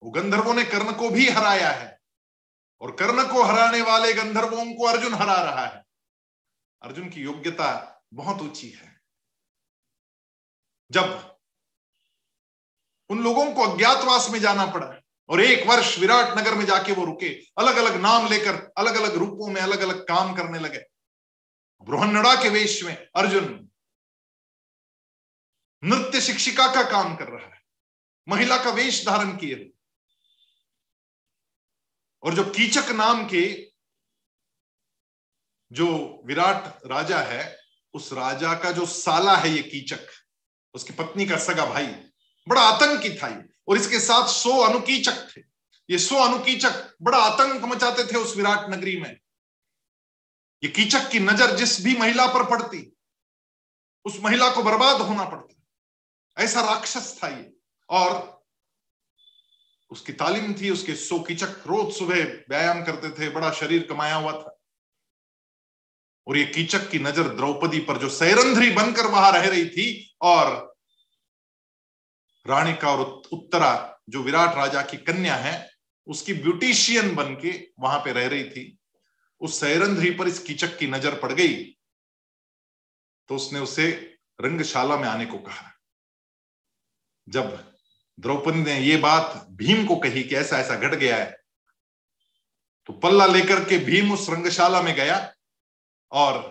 [0.02, 2.00] वो गंधर्वों ने कर्ण को भी हराया है।
[2.80, 5.84] और कर्ण को हराने वाले गंधर्वों को अर्जुन हरा रहा है।
[6.82, 9.00] अर्जुन की योग्यता बहुत ऊँची है।
[10.90, 11.36] जब
[13.10, 14.93] उन लोगों को अज्ञातवास में जाना पड़ा
[15.28, 19.14] और एक वर्ष विराट नगर में जाके वो रुके अलग अलग नाम लेकर अलग अलग
[19.14, 20.84] रूपों में अलग अलग काम करने लगे।
[21.86, 23.46] बृहन्नड़ा के वेश में अर्जुन
[25.82, 27.60] नृत्य शिक्षिका का काम कर रहा है,
[28.26, 29.70] महिला का वेश धारण किए।
[32.22, 33.44] और जो कीचक नाम के
[35.70, 35.88] जो
[36.26, 37.58] विराट राजा है,
[37.94, 40.06] उस राजा का जो साला है ये कीचक,
[40.74, 41.86] उसकी पत्नी का सगा भाई,
[42.46, 45.40] बड़ा आतंकी था ये। और इसके साथ सो अनुकीचक थे।
[45.88, 49.10] ये सो अनुकीचक बड़ा आतंक मचाते थे उस विराट नगरी में।
[50.62, 52.90] ये कीचक की नज़र जिस भी महिला पर पड़ती,
[54.06, 57.52] उस महिला को बर्बाद होना पड़ता। ऐसा राक्षस था ये।
[57.88, 58.32] और
[59.90, 64.32] उसकी तालीम थी, उसके सो कीचक रोज सुबह व्यायाम करते थे, बड़ा शरीर कमाया हुआ
[64.32, 64.58] था।
[66.26, 70.73] और ये कीचक की नज़र द्रौपदी पर जो सैरंध्री बनकर वहाँ रह रही थी और
[72.46, 73.00] रानी का और
[73.32, 75.70] उत्तरा जो विराट राजा की कन्या है,
[76.06, 78.78] उसकी ब्यूटिशियन बन के वहाँ पे रह रही थी।
[79.40, 81.54] उस सैरंध्री पर इस कीचक की नज़र पड़ गई
[83.30, 83.90] तो उसने उसे
[84.38, 85.70] रंगशाला में आने को कहा।
[87.26, 87.52] जब
[88.18, 91.30] द्रौपदी ने ये बात भीम को कही कि ऐसा ऐसा घट गया है
[92.88, 95.16] तो पल्ला लेकर के भीम उस रंगशाला में गया
[96.12, 96.42] और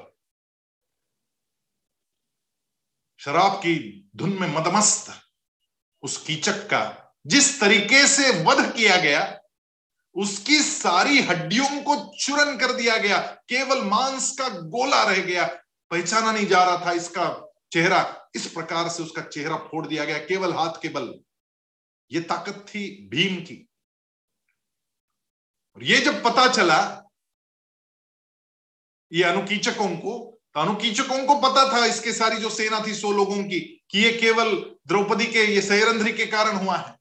[3.20, 3.76] शराब की
[4.16, 5.12] धुन में मदमस्त
[6.04, 9.40] उस कीचक का जिस तरीके से वध किया गया,
[10.16, 13.18] उसकी सारी हड्डियों को चूरन कर दिया गया,
[13.50, 15.46] केवल मांस का गोला रह गया।
[15.92, 17.28] पहचाना नहीं जा रहा था इसका
[17.72, 21.14] चेहरा, इस प्रकार से उसका चेहरा फोड़ दिया गया, केवल हाथ के बल।
[22.12, 23.56] ये ताकत थी भीम की।
[25.78, 26.80] और ये जब पता चला,
[29.12, 33.44] ये अनुकीचकों को तो अनुकीचकों को पता था इसके सारी जो सेना थी सौ लोगों
[33.44, 36.96] की, कि ये केवल द्रौपदी के, ये सैरंध्री के कारण हुआ है।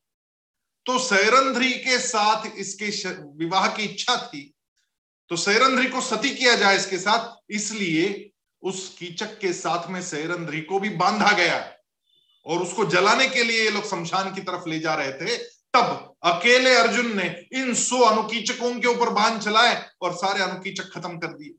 [0.86, 4.54] तो सैरंध्री के साथ इसके विवाह की इच्छा थी।
[5.28, 8.30] तो सैरंध्री को सती किया जाए इसके साथ, इसलिए
[8.62, 11.72] उस कीचक के साथ में सैरंध्री को भी बांधा गया।
[12.46, 15.36] और उसको जलाने के लिए ये लोग शमशान की तरफ़ ले जा रहे थे।
[15.74, 21.18] तब अकेले अर्जुन ने इन सौ अनुकीचकों के ऊपर बाँध चलाए और सारे अनुकीचक खत्म
[21.18, 21.54] कर दिए।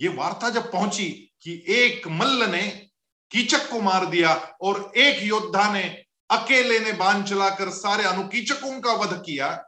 [0.00, 2.89] ये वार्ता जब पहुँची कि एक मल्ल ने
[3.30, 8.92] कीचक को मार दिया और एक योद्धा ने अकेले ने बाँध चलाकर सारे अनुकीचकों का
[8.92, 9.64] वध किया।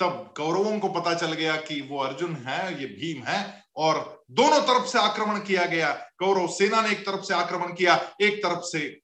[0.00, 4.60] तब कौरवों को पता चल गया कि वो अर्जुन है, ये भीम है और दोनों
[4.60, 8.60] तरफ़ से आक्रमण किया गया। कौरव सेना ने एक तरफ़ से आक्रमण किया, एक तरफ़
[8.60, 9.00] से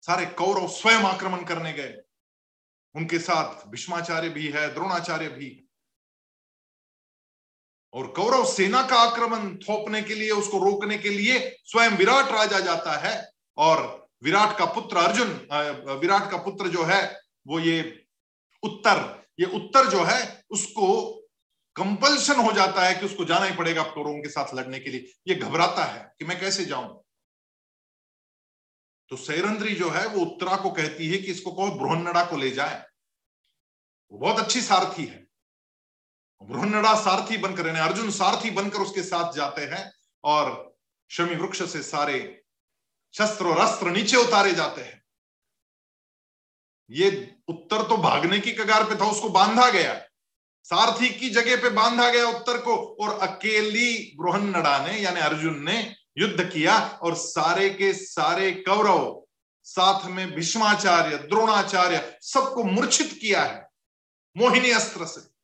[0.00, 1.94] सारे कौरव स्वयं आक्रमण करने गए।
[2.94, 5.65] उनके साथ भीष्माचार्य भी है, द्रोणाचार्य भी।
[7.96, 12.58] और कौरव सेना का आक्रमण थोपने के लिए, उसको रोकने के लिए स्वयं विराट राजा
[12.60, 15.28] जाता है। और विराट का पुत्र अर्जुन
[16.00, 18.06] विराट का पुत्र जो है, वो ये
[18.62, 21.12] उत्तर ये उत्तर जो है, उसको
[21.76, 25.12] कंपल्शन हो जाता है कि उसको जाना ही पड़ेगा कौरवों के साथ लड़ने के लिए।
[25.28, 27.02] ये घबराता है कि मैं कैसे जाऊँ?
[29.10, 32.50] तो सैरंद्री जो है, वो उत्तरा को कहती है कि इसको कहो ब्रोहनड़ा को ले
[32.50, 32.82] जाए।
[34.12, 35.25] वो बहुत अच्छी सारथी है।
[36.42, 39.92] ब्रोहनड़ा सारथी बनकर, यानी अर्जुन सारथी बनकर उसके साथ जाते हैं
[40.24, 40.76] और
[41.10, 42.18] शमी वृक्ष से सारे
[43.14, 45.02] शस्त्र और अस्त्र नीचे उतारे जाते हैं।
[46.90, 47.08] ये
[47.48, 49.94] उत्तर तो भागने की कगार पे था, उसको बांधा गया।
[50.66, 55.94] सारथी की जगह पे बांधा गया उत्तर को, और अकेली ब्रोहनड़ा ने, यानी अर्जुन ने
[56.18, 59.22] युद्ध किया और सारे के सारे कौरव
[59.66, 63.68] साथ में भीष्माचार्य, द्रोणाचार्य सबको मूर्छित किया है,
[64.36, 65.35] मोहिनी अस्त्र से।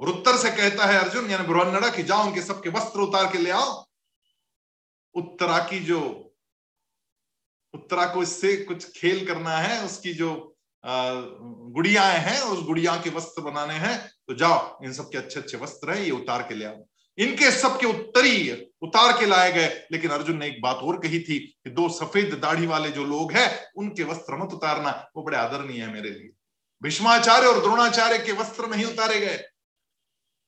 [0.00, 3.38] और उत्तर से कहता है, अर्जुन, यानी ब्रोहनड़ा की जाओ, उनके सबके वस्त्र उतार के
[3.38, 3.84] ले आओ।
[5.14, 6.00] उत्तरा की जो,
[7.74, 10.30] उत्तरा को इससे कुछ खेल करना है, उसकी जो
[10.84, 15.92] गुड़िया हैं, उस गुड़िया के वस्त्र बनाने हैं तो जाओ, इन सबके अच्छे अच्छे वस्त्र
[15.92, 16.84] है, ये उतार के ले आओ।
[17.18, 18.50] इनके सबके उत्तरी
[18.82, 22.34] उतार के लाए गए, लेकिन अर्जुन ने एक बात और कही थी कि दो सफ़ेद
[22.34, 26.30] दाढ़ी वाले जो लोग हैं, उनके वस्त्र मत उतारना, वो बड़े आदरणीय है मेरे लिए।
[26.82, 29.38] भीष्माचार्य और द्रोणाचार्य के वस्त्र नहीं उतारे गए।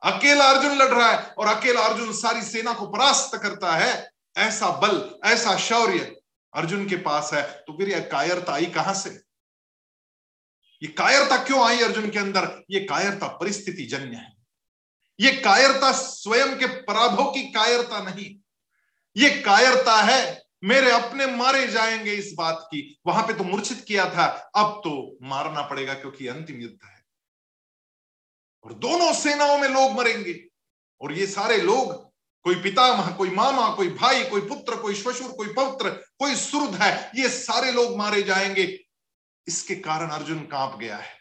[0.03, 4.69] अकेला अर्जुन लड़ रहा है और अकेला अर्जुन सारी सेना को परास्त करता है। ऐसा
[4.71, 6.17] बल, ऐसा शौर्य
[6.55, 9.11] अर्जुन के पास है। तो फिर यह कायरता आई कहाँ से?
[10.83, 12.65] ये कायरता क्यों आई अर्जुन के अंदर?
[12.71, 14.33] ये कायरता परिस्थिति जन्य है।
[15.21, 18.37] ये कायरता स्वयं के पराभव की कायरता नहीं।
[19.17, 24.11] ये कायरता है, मेरे अपने मारे जाएँगे इस बात की। वहाँ पे तो मूर्छित किया
[24.11, 26.92] था। अब तो मारना पड़ेगा क्योंकि अंतिम युद्ध है।
[28.65, 30.45] और दोनों सेनाओं में लोग मरेंगे।
[31.01, 35.49] और ये सारे लोग, कोई पितामह, कोई मामा, कोई भाई, कोई पुत्र, कोई श्वशुर, कोई
[35.49, 38.85] पौत्र, कोई सुरद है, ये सारे लोग मारे जाएँगे।
[39.49, 41.19] इसके कारण अर्जुन काँप गया है।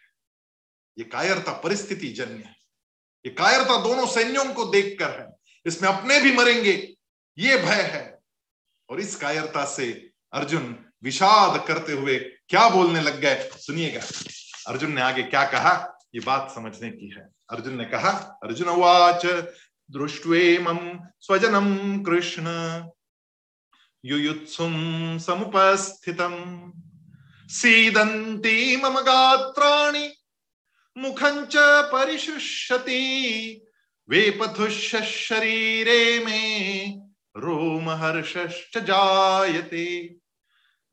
[0.98, 2.56] ये कायरता परिस्थिति जन्य है।
[3.26, 5.30] ये कायरता दोनों सैन्यों को देखकर है।
[5.66, 6.96] इसमें अपने भी मरेंगे,
[7.38, 8.20] ये भय है।
[8.90, 13.50] और इस कायरता से अर्जुन विषाद करते हुए क्या बोलने लग गए?
[13.58, 14.02] सुनिएगा।
[14.68, 16.00] अर्जुन ने आगे क्या कहा?
[16.16, 19.26] ये बात समझने की है। अर्जुन ने कहा, अर्जुन वाच
[19.92, 22.44] दृष्ट्वेमं स्वजनं कृष्ण।
[24.06, 26.72] युयुत्सुं समुपस्थितम्
[27.50, 30.16] सीदन्ति मम गात्राणि,
[30.98, 33.02] मुखं च परिशुष्यति।
[34.10, 36.86] वेपथुश्च शरीरे मे,
[37.38, 40.16] रोमहर्षश्च जायते।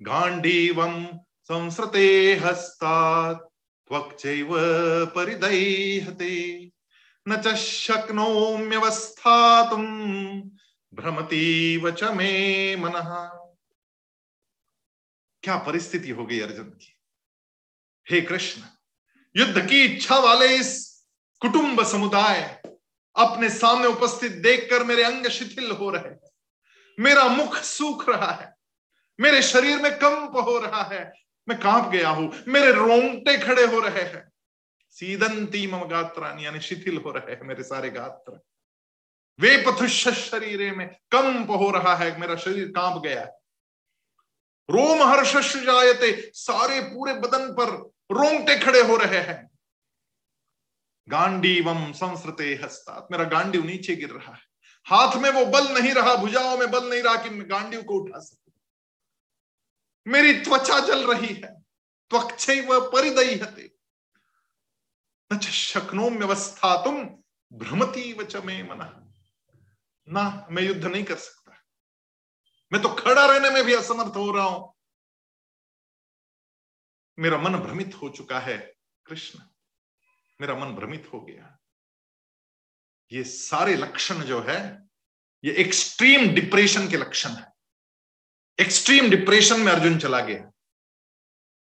[0.03, 3.48] गाण्डीवं संसृते हस्तात्।
[3.89, 4.49] त्वक्चैव
[5.07, 6.71] परिदह्यते
[7.29, 9.85] न च शक्नोम्यवस्थातुम
[10.93, 12.93] भ्रमती वच मे मन।
[15.43, 16.97] क्या परिस्थिति हो गई अर्जुन की?
[18.07, 18.63] हे कृष्ण,
[19.37, 21.05] युद्ध की इच्छा वाले इस
[21.43, 22.63] कुटुंब समुदाय
[23.17, 26.15] अपने सामने उपस्थित देखकर मेरे अंग शिथिल हो रहे
[26.99, 28.55] मेरा मुख सूख रहा है।
[29.21, 31.13] मेरे शरीर में कंप हो रहा है।
[31.49, 34.33] मैं काँप गया हूँ, मेरे रोंगटे खड़े हो रहे हैं।
[34.91, 38.41] सीदंती मम गात्रानी यानी शिथिल हो रहे हैं मेरे सारे गात्र।
[39.39, 43.37] वे पथुष शरीर में कंप हो रहा है, मेरा शरीर काँप गया है।
[44.69, 47.71] रोम हर्ष जायते सारे पूरे बदन पर
[48.15, 49.51] रोंगटे खड़े हो रहे हैं।
[51.09, 54.47] गांडीवम संस्रते हस्तात, मेरा गांडीव नीचे गिर रहा है।
[54.87, 57.95] हाथ में वो बल नहीं रहा, भुजाओं में बल नहीं रहा कि मैं गांडीव को
[57.95, 58.48] उठा सकूँ।
[60.09, 61.61] मेरी त्वचा जल रही है
[62.11, 63.75] त्वक्ष परिदयी हते
[65.33, 67.05] न शक्नोम्यवस्था तुम,
[67.53, 69.13] भ्रमती वच में मन।
[70.09, 71.65] ना, मैं युद्ध नहीं कर सकता।
[72.73, 74.75] मैं तो खड़ा रहने में भी असमर्थ हो रहा हूँ।
[77.19, 78.75] मेरा मन भ्रमित हो चुका है,
[79.07, 79.41] कृष्ण।
[80.41, 81.59] मेरा मन भ्रमित हो गया।
[83.13, 84.89] ये सारे लक्षण जो है,
[85.45, 87.58] ये एक्सट्रीम डिप्रेशन के लक्षण है।
[88.61, 90.53] एक्सट्रीम डिप्रेशन में अर्जुन चला गया।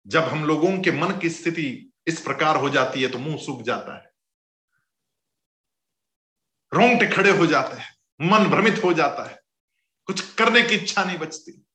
[0.06, 3.62] जब हम लोगों के मन की स्थिति इस प्रकार हो जाती है तो मुँह सूख
[3.62, 4.10] जाता है।
[6.74, 9.40] रोंगटे खड़े हो जाते हैं, मन भ्रमित हो जाता है।
[10.06, 11.66] कुछ करने की इच्छा नहीं बचती।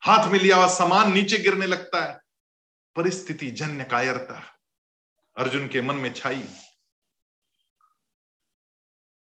[0.00, 2.20] हाथ में लिया हुआ सामान नीचे गिरने लगता है।
[2.96, 4.58] परिस्थिति जन्य कायरता
[5.36, 6.48] अर्जुन के मन में छाई।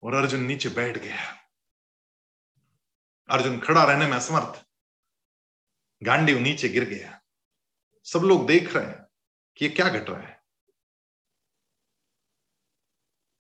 [0.04, 1.38] और अर्जुन नीचे बैठ गया।
[3.30, 4.67] अर्जुन खड़ा रहने में असमर्थ।
[6.04, 7.22] गांडी नीचे गिर गया।
[8.04, 9.08] सब लोग देख रहे हैं
[9.58, 10.44] कि ये क्या घट रहा है।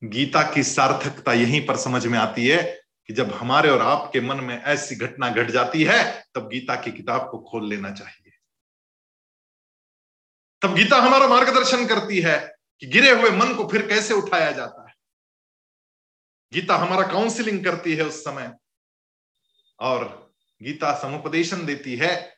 [0.03, 4.39] गीता की सार्थकता यहीं पर समझ में आती है कि जब हमारे और आपके मन
[4.39, 8.34] में ऐसी घटना घट जाती है, तब गीता की किताब को खोल लेना चाहिए।
[10.62, 14.89] तब गीता हमारा मार्गदर्शन करती है कि गिरे हुए मन को फिर कैसे उठाया जाता
[14.89, 14.95] है।
[16.53, 18.58] गीता हमारा काउंसिलिंग करती है उस समय।
[19.80, 20.34] और
[20.64, 22.37] गीता समुपदेशन देती है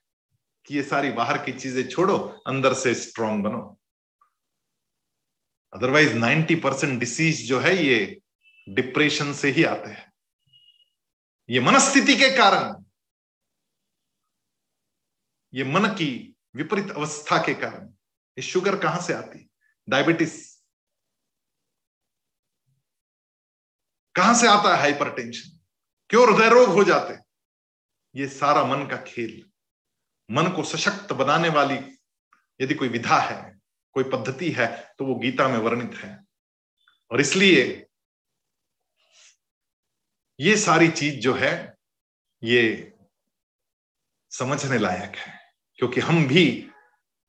[0.70, 2.17] कि ये सारी बाहर की चीज़ें छोड़ो,
[2.47, 3.80] अंदर से स्ट्रांग बनो।
[5.74, 8.22] अदरवाइज़ 90 परसेंट डिसीज जो है, ये
[8.70, 10.13] डिप्रेशन से ही आते हैं।
[11.49, 12.84] ये मनस्थिति के कारण,
[15.53, 17.89] ये मन की विपरीत अवस्था के कारण,
[18.38, 19.49] ये शुगर कहाँ से आती?
[19.89, 20.38] डायबिटीज़
[24.15, 25.59] कहाँ से आता है हाइपरटेंशन
[26.09, 27.17] क्यों हृदय रोग हो जाते
[28.15, 29.49] ये सारा मन का खेल।
[30.32, 31.99] मन को सशक्त बनाने वाली
[32.61, 33.59] यदि कोई विधा है,
[33.91, 36.19] कोई पद्धति है तो वो गीता में वर्णित है।
[37.11, 37.88] और इसलिए
[40.39, 41.77] ये सारी चीज़ जो है,
[42.43, 42.93] ये
[44.32, 45.39] समझने लायक है।
[45.75, 46.69] क्योंकि हम भी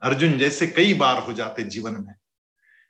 [0.02, 2.14] अर्जुन जैसे कई बार हो जाते जीवन में।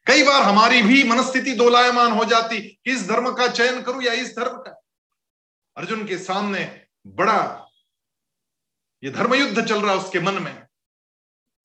[0.06, 4.36] कई बार हमारी भी मनस्थिति दोलायमान हो जाती, किस धर्म का चयन करूँ या इस
[4.36, 4.82] धर्म का।
[5.76, 7.69] अर्जुन के सामने बड़ा
[9.04, 10.66] ये धर्म युद्ध चल रहा है उसके मन में।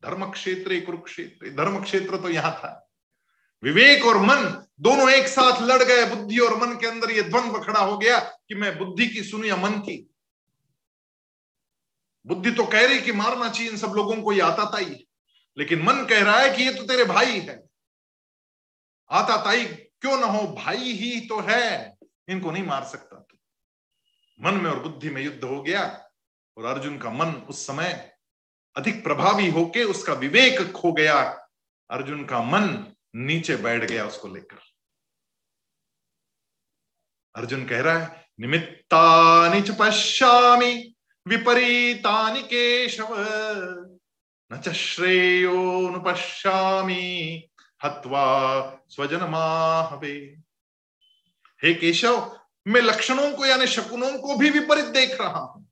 [0.04, 2.90] धर्म क्षेत्र कुरुक्षेत्र धर्म क्षेत्र तो यहाँ था।
[3.64, 7.60] विवेक और मन दोनों एक साथ लड़ गए, बुद्धि और मन के अंदर ये द्वंद्व
[7.60, 10.10] खड़ा हो गया कि मैं बुद्धि की सुनू या मन की।
[12.26, 15.08] बुद्धि तो कह रही कि मारना चाहिए इन सब लोगों को, ये आता ताई
[15.58, 17.64] लेकिन मन कह रहा है कि ये तो तेरे भाई है।
[19.12, 20.48] आता ताई क्यों ना हो?
[20.48, 21.98] भाई ही तो है।
[22.30, 23.38] इनको नहीं मार सकता तू।
[24.40, 26.05] मन में और बुद्धि में युद्ध हो गया।
[26.58, 28.12] और अर्जुन का मन उस समय
[28.76, 31.20] अधिक प्रभावी होके उसका विवेक खो गया।
[31.90, 34.60] अर्जुन का मन नीचे बैठ गया उसको लेकर।
[37.36, 40.96] अर्जुन कह रहा है निमित्ता च पश्यामि,
[41.26, 43.08] विपरीतानि केशव,
[44.52, 45.84] न च श्रेयोनुपश्यामि
[47.84, 48.26] हत्वा
[48.90, 50.16] स्वजन माहवे
[51.64, 55.65] हे केशव, मैं लक्षणों को यानी शकुनों को भी विपरीत देख रहा हूँ।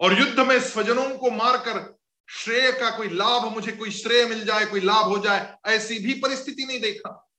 [0.00, 4.66] और युद्ध में स्वजनों को मारकर श्रेय का कोई लाभ, मुझे कोई श्रेय मिल जाए,
[4.66, 7.30] कोई लाभ हो जाए, ऐसी भी परिस्थिति नहीं देखा।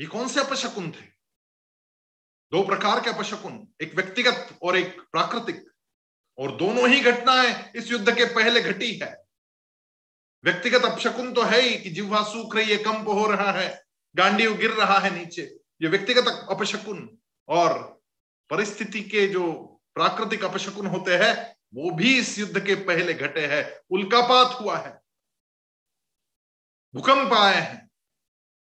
[0.00, 1.12] ये कौन से अपशकुन थे?
[2.50, 5.64] दो प्रकार के अपशकुन, एक व्यक्तिगत और एक प्राकृतिक।
[6.38, 9.24] और दोनों ही घटनाएँ इस युद्ध के पहले घटी है।
[10.44, 13.84] व्यक्तिगत अपशकुन तो है ही कि जिह्वा सूख रही है कंप हो रहा है
[14.16, 15.42] गांडी गिर रहा है नीचे।
[15.82, 17.18] ये व्यक्तिगत अपशकुन
[17.48, 18.02] और
[18.50, 23.80] परिस्थिति के जो प्राकृतिक अपशकुन होते हैं, वो भी इस युद्ध के पहले घटे हैं।
[23.90, 25.02] उल्कापात हुआ है।
[26.94, 27.90] भूकंप आए हैं।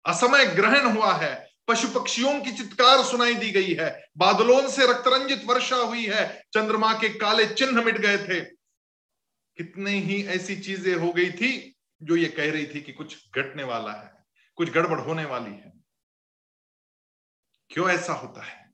[0.05, 5.43] असमय ग्रहण हुआ है। पशु पक्षियों की चित्कार सुनाई दी गई है। बादलों से रक्तरंजित
[5.45, 8.41] वर्षा हुई है। चंद्रमा के काले चिन्ह मिट गए थे।
[9.57, 13.63] कितने ही ऐसी चीज़ें हो गई थी जो ये कह रही थी कि कुछ घटने
[13.63, 15.74] वाला है, कुछ गड़बड़ होने वाली है।
[17.70, 18.64] क्यों ऐसा होता है?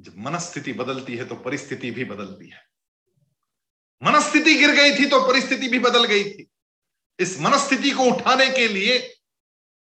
[0.00, 2.66] जब मनस्थिति बदलती है तो परिस्थिति भी बदलती है।
[4.02, 6.50] मनस्थिति गिर गई थी तो परिस्थिति भी बदल गई थी।
[7.18, 9.14] इस मनस्थिति को उठाने के लिए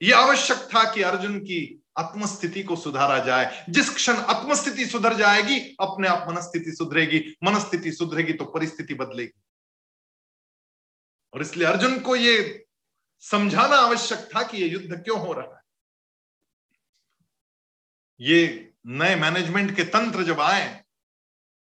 [0.03, 5.59] यह आवश्यक था कि अर्जुन की आत्मस्थिति को सुधारा जाए। जिस क्षण आत्मस्थिति सुधर जाएगी,
[5.59, 9.41] अपने आप मनस्थिति सुधरेगी। मनस्थिति सुधरेगी तो परिस्थिति बदलेगी।
[11.33, 12.65] और इसलिए अर्जुन को यह
[13.19, 15.61] समझाना आवश्यक था कि यह युद्ध क्यों हो रहा है।
[18.19, 20.83] ये नए मैनेजमेंट के तंत्र जब आए,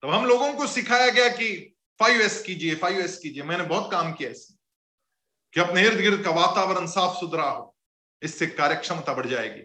[0.02, 3.90] तब हम लोगों को सिखाया गया कि फाइव एस कीजिए फाइव एस कीजिए। मैंने बहुत
[3.90, 4.56] काम किया इसमें।
[5.52, 7.76] कि अपने इर्द गिर्द का वातावरण साफ़ सुथरा हो,
[8.22, 9.60] इससे कार्यक्षमता बढ़ जाएगी।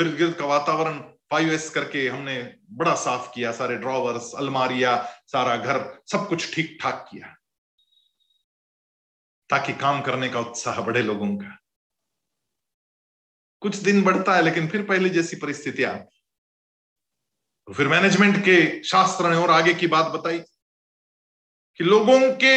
[0.00, 0.98] इर्द गिर्द का वातावरण
[1.30, 6.78] फाइव एस करके हमने बड़ा साफ़ किया, सारे ड्रॉवर्स अलमारिया, सारा घर, सब कुछ ठीक
[6.82, 7.36] ठाक किया।
[9.50, 11.58] ताकि काम करने का उत्साह बढ़े लोगों का।
[13.64, 15.96] कुछ दिन बढ़ता है, लेकिन फिर पहले जैसी परिस्थितियाँ
[17.68, 20.38] तो फिर मैनेजमेंट के शास्त्र ने और आगे की बात बताई
[21.80, 22.56] कि लोगों के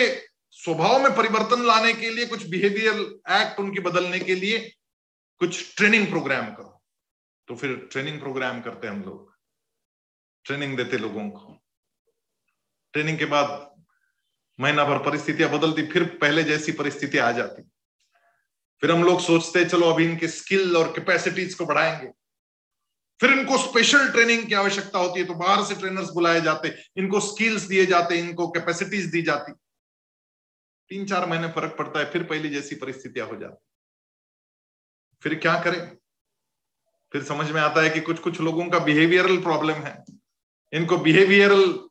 [0.52, 3.00] स्वभाव में परिवर्तन लाने के लिए, कुछ बिहेवियर
[3.34, 4.60] एक्ट उनकी बदलने के लिए
[5.42, 6.84] कुछ ट्रेनिंग प्रोग्राम करो।
[7.48, 9.34] तो फिर ट्रेनिंग प्रोग्राम करते हम लोग।
[10.46, 11.58] ट्रेनिंग देते लोगों को।
[12.94, 13.48] ट्रेनिंग के बाद
[14.60, 17.70] महीना भर परिस्थितियाँ बदलती, फिर पहले जैसी परिस्थिति आ जाती।
[18.82, 22.12] फिर हम लोग सोचते हैं चलो अभी इनके स्किल और कैपेसिटीज को बढ़ाएँगे.
[23.22, 27.20] फिर इनको स्पेशल ट्रेनिंग की आवश्यकता होती है तो बाहर से ट्रेनर्स बुलाए जाते, इनको
[27.20, 29.54] स्किल्स दिए जाते, इनको कैपेसिटीज दी जाती।
[30.90, 33.66] तीन चार महीने फ़र्क पड़ता है, फिर पहली जैसी परिस्थितियाँ हो जाती।
[35.22, 35.98] फिर क्या करें?
[37.14, 40.04] फिर समझ में आता है कि कुछ कुछ लोगों का बिहेवियरल प्रॉब्लम है।
[40.74, 41.90] इनको बिहेवियरल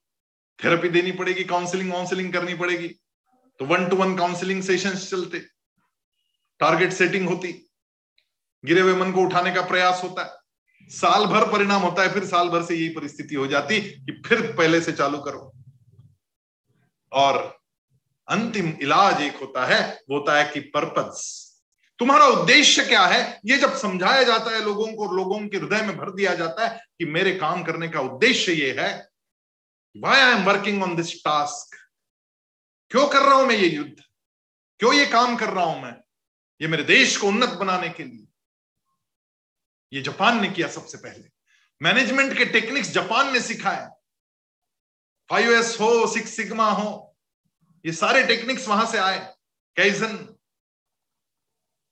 [0.64, 2.88] थेरेपी देनी पड़ेगी काउंसलिंग काउंसलिंग करनी पड़ेगी।
[3.58, 5.55] तो one to one counselling sessions चलते।
[6.60, 7.52] टारगेट सेटिंग होती।
[8.64, 12.24] गिरे हुए मन को उठाने का प्रयास होता है। साल भर परिणाम होता है, फिर
[12.24, 15.52] साल भर से यही परिस्थिति हो जाती कि फिर पहले से चालू करो।
[17.12, 17.38] और
[18.28, 19.80] अंतिम इलाज एक होता है,
[20.10, 21.42] वो होता है कि पर्पज
[21.98, 23.40] तुम्हारा उद्देश्य क्या है?
[23.46, 26.66] ये जब समझाया जाता है लोगों को और लोगों के हृदय में भर दिया जाता
[26.66, 28.90] है कि मेरे काम करने का उद्देश्य ये है
[29.96, 31.76] why I am working on this task
[32.90, 34.02] क्यों कर रहा हूँ मैं ये युद्ध?
[34.80, 35.94] क्यों ये काम कर रहा हूँ मैं?
[36.60, 38.26] ये मेरे देश को उन्नत बनाने के लिए।
[39.92, 41.28] ये जापान ने किया सबसे पहले।
[41.80, 43.88] मैनेजमेंट के टेक्निक्स जापान ने सिखाए
[45.30, 47.16] फाइव एस हो, सिक्स सिग्मा हो,
[47.84, 49.18] ये सारे टेक्निक्स वहाँ से आए।
[49.76, 50.18] कैजन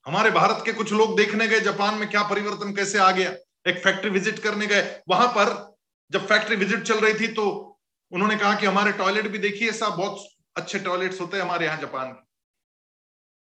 [0.06, 3.30] हमारे भारत के कुछ लोग देखने गए, जापान में क्या परिवर्तन, कैसे आ गया?
[3.66, 5.52] एक फैक्ट्री विज़िट करने गए। वहाँ पर
[6.10, 7.44] जब फैक्ट्री विज़िट चल रही थी तो
[8.12, 11.80] उन्होंने कहा कि हमारे टॉयलेट भी देखिए ऐसा, बहुत अच्छे टॉयलेट्स होते हैं हमारे यहाँ
[11.80, 12.23] जापान के।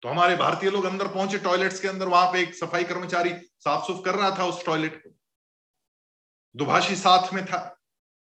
[0.02, 3.86] तो हमारे भारतीय लोग अंदर पहुँचे टॉयलेट्स के अंदर, वहाँ पे एक सफ़ाई कर्मचारी साफ़
[3.86, 5.10] सुफ कर रहा था उस टॉयलेट को।
[6.54, 7.60] दुभाषी साथ में था।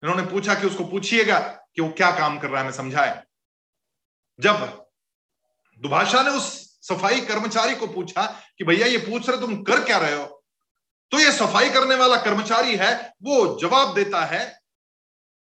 [0.02, 3.22] इन्होंने पूछा कि उसको पूछिएगा कि वो क्या काम कर रहा है, मैं समझाए
[4.38, 4.86] जब
[5.80, 6.50] दुभाषा ने उस
[6.82, 8.24] सफ़ाई कर्मचारी को पूछा
[8.58, 10.24] कि भैया, ये पूछ रहे तुम कर क्या रहे हो?
[11.12, 14.61] तो ये सफ़ाई करने वाला कर्मचारी है, वो जवाब देता है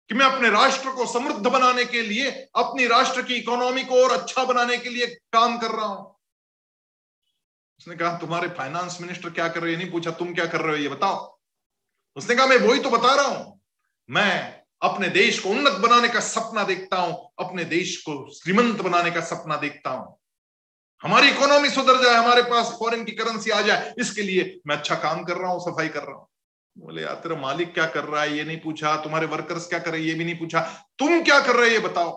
[0.10, 4.12] कि मैं अपने राष्ट्र को समृद्ध बनाने के लिए, अपनी राष्ट्र की इकोनॉमी को और
[4.12, 6.16] अच्छा बनाने के लिए काम कर रहा हूँ।
[7.80, 9.80] उसने कहा, तुम्हारे फाइनेंस मिनिस्टर क्या कर रहे हैं?
[9.80, 10.82] नहीं पूछा, तुम क्या कर रहे हो?
[10.84, 11.40] ये बताओ।
[12.16, 13.60] उसने कहा, मैं वही तो बता रहा हूँ।
[14.10, 19.12] मैं अपने देश को उन्नत बनाने का सपना देखता हूँ, अपने देश को श्रीमंत बनाने
[19.12, 20.18] का सपना देखता हूँ।
[21.04, 24.96] हमारी इकोनॉमी सुधर जाए, हमारे पास फॉरेन की करेंसी आ जाए, इसके लिए मैं अच्छा
[24.96, 26.30] काम कर रहा हूँ, सफ़ाई कर रहा हूँ।
[26.78, 28.38] बोले यार तेरा मालिक क्या कर रहा है?
[28.38, 30.08] ये नहीं पूछा। तुम्हारे वर्कर्स क्या कर रहे हैं?
[30.08, 30.62] ये भी नहीं पूछा।
[31.00, 32.12] तुम क्या कर रहे ये बताओ।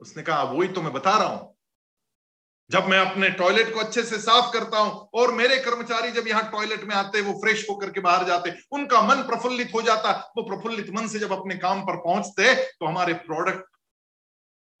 [0.00, 1.54] उसने कहा, वही तो मैं बता रहा हूँ।
[2.70, 6.50] जब मैं अपने टॉयलेट को अच्छे से साफ़ करता हूँ और मेरे कर्मचारी जब यहाँ
[6.52, 10.42] टॉयलेट में आते वो फ्रेश होकर के बाहर जाते उनका मन प्रफुल्लित हो जाता वो
[10.42, 13.75] प्रफुल्लित मन से जब अपने काम पर पहुँचते तो हमारे प्रोडक्ट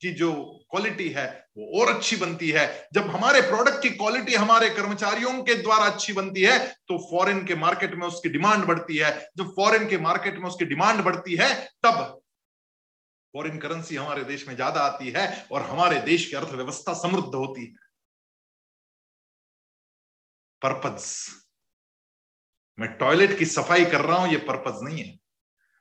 [0.02, 0.32] की जो
[0.70, 1.26] क्वालिटी है,
[1.58, 6.12] वो और अच्छी बनती है। जब हमारे प्रोडक्ट की क्वालिटी हमारे कर्मचारियों के द्वारा अच्छी
[6.12, 10.38] बनती है तो फॉरेन के मार्केट में उसकी डिमांड बढ़ती है। जब फॉरेन के मार्केट
[10.38, 12.20] में उसकी डिमांड बढ़ती है, तब
[13.34, 17.64] फॉरेन करेंसी हमारे देश में ज़्यादा आती है और हमारे देश की अर्थव्यवस्था समृद्ध होती
[17.64, 17.74] है।
[20.62, 21.04] पर्पज
[22.78, 25.18] मैं टॉयलेट की सफ़ाई कर रहा हूँ, ये पर्पज नहीं है।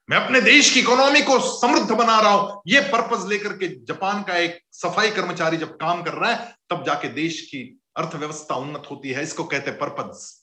[0.10, 4.24] मैं अपने देश की इकोनॉमी को समृद्ध बना रहा हूँ। ये पर्पज लेकर के जापान
[4.24, 7.62] का एक सफ़ाई कर्मचारी जब काम कर रहा है, तब जाके देश की
[7.98, 10.34] अर्थव्यवस्था उन्नत होती है, इसको कहते हैं पर्पज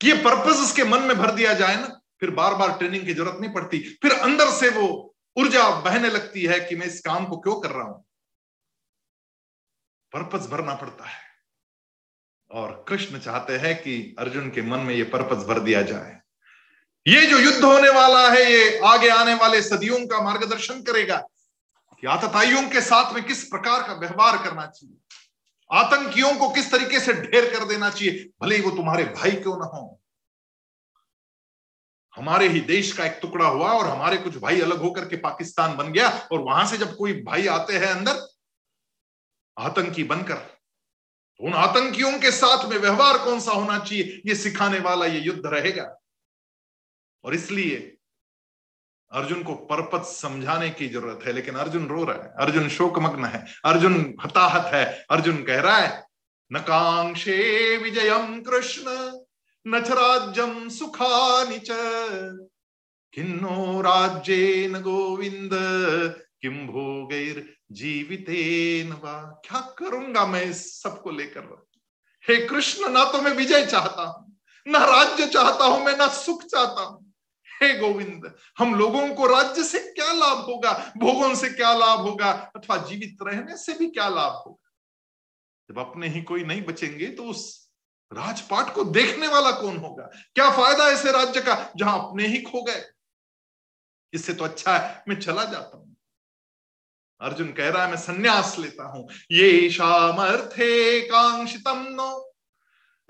[0.00, 1.86] ये पर्पज उसके मन में भर दिया जाए ना,
[2.20, 6.42] फिर बार बार ट्रेनिंग की ज़रूरत नहीं पड़ती। फिर अंदर से वो ऊर्जा बहने लगती
[6.42, 8.04] है कि मैं इस काम को क्यों कर रहा हूँ?
[10.12, 11.22] पर्पज भरना पड़ता है।
[12.50, 16.20] और कृष्ण चाहते हैं कि अर्जुन के मन में ये पर्पज भर दिया जाए।
[17.06, 21.16] ये जो युद्ध होने वाला है, ये आगे आने वाले सदियों का मार्गदर्शन करेगा।
[22.00, 24.96] कि आतताइयों के साथ में किस प्रकार का व्यवहार करना चाहिए?
[25.72, 28.30] आतंकियों को किस तरीके से ढेर कर देना चाहिए?
[28.42, 30.00] भले ही वो तुम्हारे भाई क्यों ना हो।
[32.16, 35.76] हमारे ही देश का एक टुकड़ा हुआ और हमारे कुछ भाई अलग होकर के पाकिस्तान
[35.76, 38.28] बन गया और वहाँ से जब कोई भाई आते हैं अंदर,
[39.58, 44.22] आतंकी बनकर तो उन आतंकियों के साथ में व्यवहार कौन सा होना चाहिए?
[44.26, 46.00] ये सिखाने वाला ये युद्ध रहेगा।
[47.24, 47.76] और इसलिए
[49.12, 53.44] अर्जुन को परपत समझाने की ज़रूरत है, लेकिन अर्जुन रो रहा है, अर्जुन शोकमग्न है,
[53.64, 53.94] अर्जुन
[54.24, 56.02] हताहत है, अर्जुन कह रहा है
[56.50, 58.84] न कांक्षे विजयम कृष्ण,
[59.66, 61.70] न राज्यम सुखानि च,
[63.14, 65.50] किन्नो राज्ये न गोविंद
[66.42, 68.42] किम भोगैर जीविते
[68.94, 71.42] क्या करूँगा मैं इस सबको लेकर?
[72.24, 76.44] हे कृष्ण, ना तो मैं विजय चाहता हूँ, ना राज्य चाहता हूँ, मैं ना सुख
[76.44, 77.13] चाहता हूँ।
[77.62, 80.92] हे गोविंद, हम लोगों को राज्य से क्या लाभ होगा?
[80.96, 82.30] भोगों से क्या लाभ होगा?
[82.30, 84.70] अथवा जीवित रहने से भी क्या लाभ होगा?
[85.70, 87.70] जब अपने ही कोई नहीं बचेंगे तो उस
[88.12, 90.04] राजपाट को देखने वाला कौन होगा?
[90.34, 92.84] क्या फ़ायदा ऐसे राज्य का, जहाँ अपने ही खो गए?
[94.12, 95.96] इससे तो अच्छा है, मैं चला जाता हूँ।
[97.20, 102.34] अर्जुन कह रहा है, मैं संन्यास लेता हूँ। ये शामर्थे कांक्षितम नो।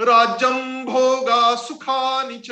[0.01, 2.51] राज्यम भोगा सुखानि च।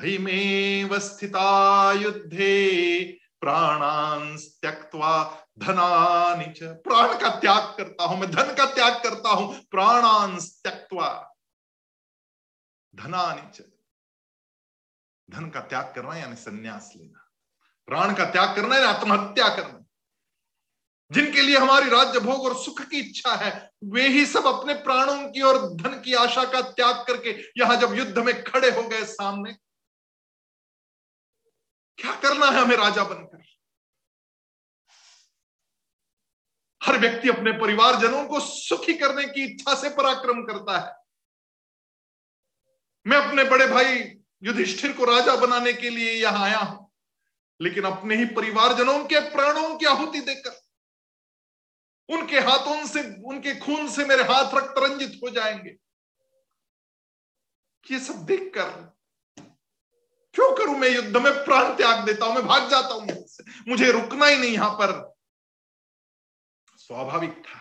[0.00, 3.02] धैमेव स्थिता युद्धे
[3.40, 5.12] प्राणान त्यक्त्वा
[5.58, 11.08] धनानि च प्राण का त्याग करता हूँ, मैं धन का त्याग करता हूँ, प्राणान त्यक्त्वा
[12.94, 13.66] धनानि च।
[15.30, 17.28] धन का त्याग करना यानी संन्यास लेना।
[17.86, 19.78] प्राण का त्याग करना यानी आत्महत्या करना।
[21.10, 25.16] जिनके लिए हमारी राज्य भोग और सुख की इच्छा है, वे ही सब अपने प्राणों
[25.30, 29.04] की और धन की आशा का त्याग करके यहाँ जब युद्ध में खड़े हो गए
[29.04, 29.54] सामने
[31.98, 33.42] क्या करना है हमें राजा बनकर?
[36.80, 40.94] हर व्यक्ति अपने परिवारजनों को सुखी करने की इच्छा से पराक्रम करता है।
[43.06, 43.98] मैं अपने बड़े भाई
[44.42, 46.90] युधिष्ठिर को राजा बनाने के लिए यहाँ आया हूँ,
[47.60, 50.60] लेकिन अपने ही परिवारजनों के प्राणों की आहुति देकर,
[52.08, 55.76] उनके हाथों से, उनके खून से मेरे हाथ रक्त रंजित हो जाएँगे।
[57.86, 58.70] ये सब देखकर
[60.34, 60.76] क्यों करूँ?
[60.78, 63.06] मैं युद्ध में प्राण त्याग देता हूँ, मैं भाग जाता हूँ
[63.68, 64.92] मुझे रुकना ही नहीं यहाँ पर।
[66.78, 67.60] स्वाभाविक था।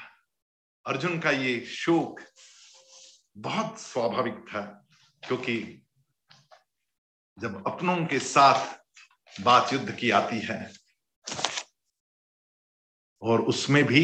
[0.86, 2.20] अर्जुन का ये शोक
[3.38, 4.62] बहुत स्वाभाविक था,
[5.24, 5.58] क्योंकि
[7.38, 8.80] जब अपनों के साथ
[9.36, 10.74] बात युद्ध की आती है,
[13.22, 14.04] और उसमें भी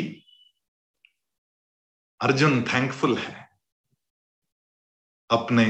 [2.21, 3.49] अर्जुन थैंकफुल है
[5.29, 5.65] अपने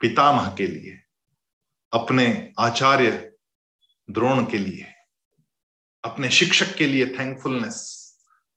[0.00, 1.01] पितामह के लिए।
[1.92, 3.32] अपने आचार्य
[4.10, 4.86] द्रोण के लिए,
[6.04, 7.98] अपने शिक्षक के लिए थैंकफुलनेस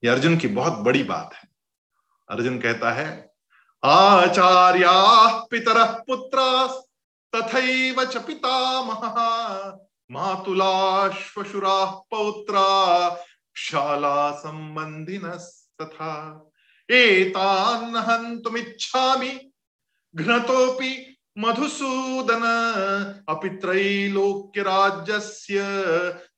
[0.03, 1.49] ये अर्जुन की बहुत बड़ी बात है।
[2.29, 3.31] अर्जुन कहता है,
[3.83, 6.39] आचार्या पितर पुत्र
[7.35, 9.15] तथैव च पितामह।
[10.11, 12.67] मातुला श्वशुरा पौत्रा
[13.55, 15.29] शाला संबंधिन
[15.81, 16.43] तथा
[16.91, 19.51] एतान् हन्तुमिच्छामि।
[20.15, 22.43] घ्नतोऽपि मधुसूदन,
[23.29, 25.61] अपि त्रैलोक्य राज्यस्य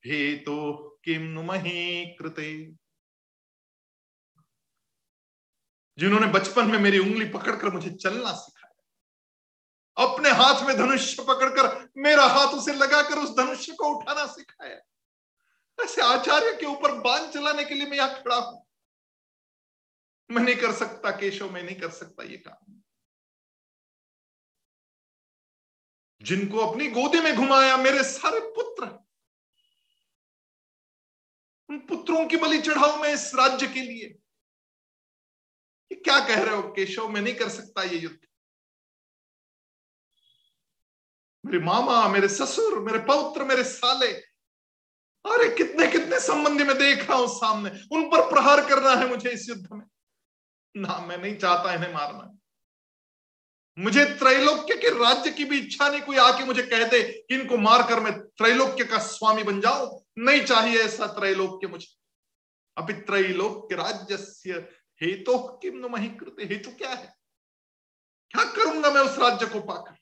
[0.05, 0.57] हेतु
[1.03, 2.51] किम नुमहि कृते
[5.97, 8.73] जिन्होंने बचपन में मेरी उंगली पकड़कर मुझे चलना सिखाया,
[9.97, 14.79] अपने हाथ में धनुष्य पकड़कर मेरा हाथ उसे लगाकर उस धनुष्य को उठाना सिखाया।
[15.79, 18.65] ऐसे आचार्य के ऊपर बाँध चलाने के लिए मैं यहाँ खड़ा हूँ।
[20.29, 22.81] मैं नहीं कर सकता, केशव, मैं नहीं कर सकता ये काम।
[26.21, 28.85] जिनको अपनी गोदी में घुमाया मेरे सारे पुत्र।
[31.69, 34.05] उन पुत्रों की बलि चढ़ाओ मैं इस राज्य के लिए।
[35.91, 37.09] ये क्या कह रहे हो, केशव?
[37.09, 38.19] मैं नहीं कर सकता ये युद्ध।
[41.45, 44.11] मेरे मामा, मेरे ससुर, मेरे पौत्र, मेरे साले,
[45.25, 49.29] अरे कितने कितने संबंधी में देख रहा हूँ सामने। उन पर प्रहार करना है मुझे
[49.29, 49.85] इस युद्ध में।
[50.77, 52.37] ना, मैं नहीं चाहता इन्हें मारना।
[53.77, 57.57] मुझे त्रैलोक्य के राज्य की भी इच्छा नहीं कोई आके मुझे कह दे कि इनको
[57.57, 61.87] मारकर मैं त्रैलोक्य का स्वामी बन जाऊँ। नहीं चाहिए ऐसा त्रैलोक्य मुझे।
[62.77, 64.55] अभी त्रैलोक्य राज्य
[65.01, 66.35] हेतु किम मही कृत?
[66.41, 67.13] हेतु क्या है?
[68.31, 69.95] क्या करूँगा मैं उस राज्य को पाकर?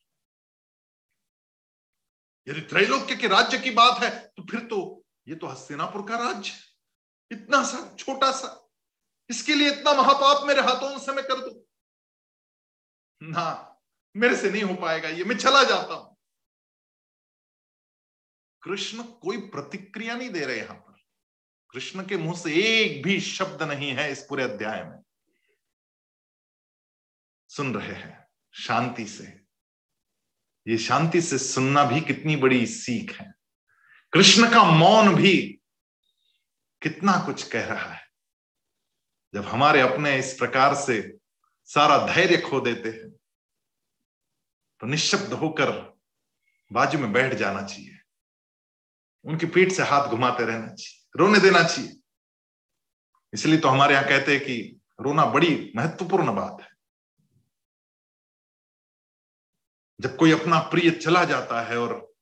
[2.48, 6.52] यदि त्रैलोक्य के राज्य की बात है तो फिर तो ये तो हस्तिनापुर का राज्य
[7.32, 8.70] इतना सा, छोटा सा।
[9.30, 11.65] इसके लिए इतना महापाप मेरे हाथों से मैं कर दू।
[13.26, 13.78] ना,
[14.16, 16.18] मेरे से नहीं हो पाएगा ये, मैं चला जाता हूँ।
[18.64, 20.96] कृष्ण कोई प्रतिक्रिया नहीं दे रहे यहाँ पर।
[21.72, 25.00] कृष्ण के मुँह से एक भी शब्द नहीं है इस पूरे अध्याय में।
[27.50, 29.46] सुन रहे हैं, शांति से।
[30.68, 33.34] ये शांति से सुनना भी कितनी बड़ी सीख है।
[34.14, 35.60] कृष्ण का मौन भी
[36.82, 38.08] कितना कुछ कह रहा है।
[39.34, 41.18] जब हमारे अपने इस प्रकार से
[41.70, 43.10] सारा धैर्य खो देते हैं।
[44.82, 45.72] तो निशब्द होकर
[46.72, 48.00] बाजू में बैठ जाना चाहिए।
[49.26, 51.96] उनकी पीठ से हाथ घुमाते रहना चाहिए, रोने देना चाहिए।
[53.34, 56.70] इसलिए तो हमारे यहाँ कहते हैं कि रोना बड़ी महत्वपूर्ण बात है।
[60.00, 62.16] जब कोई अपना प्रिय चला जाता है और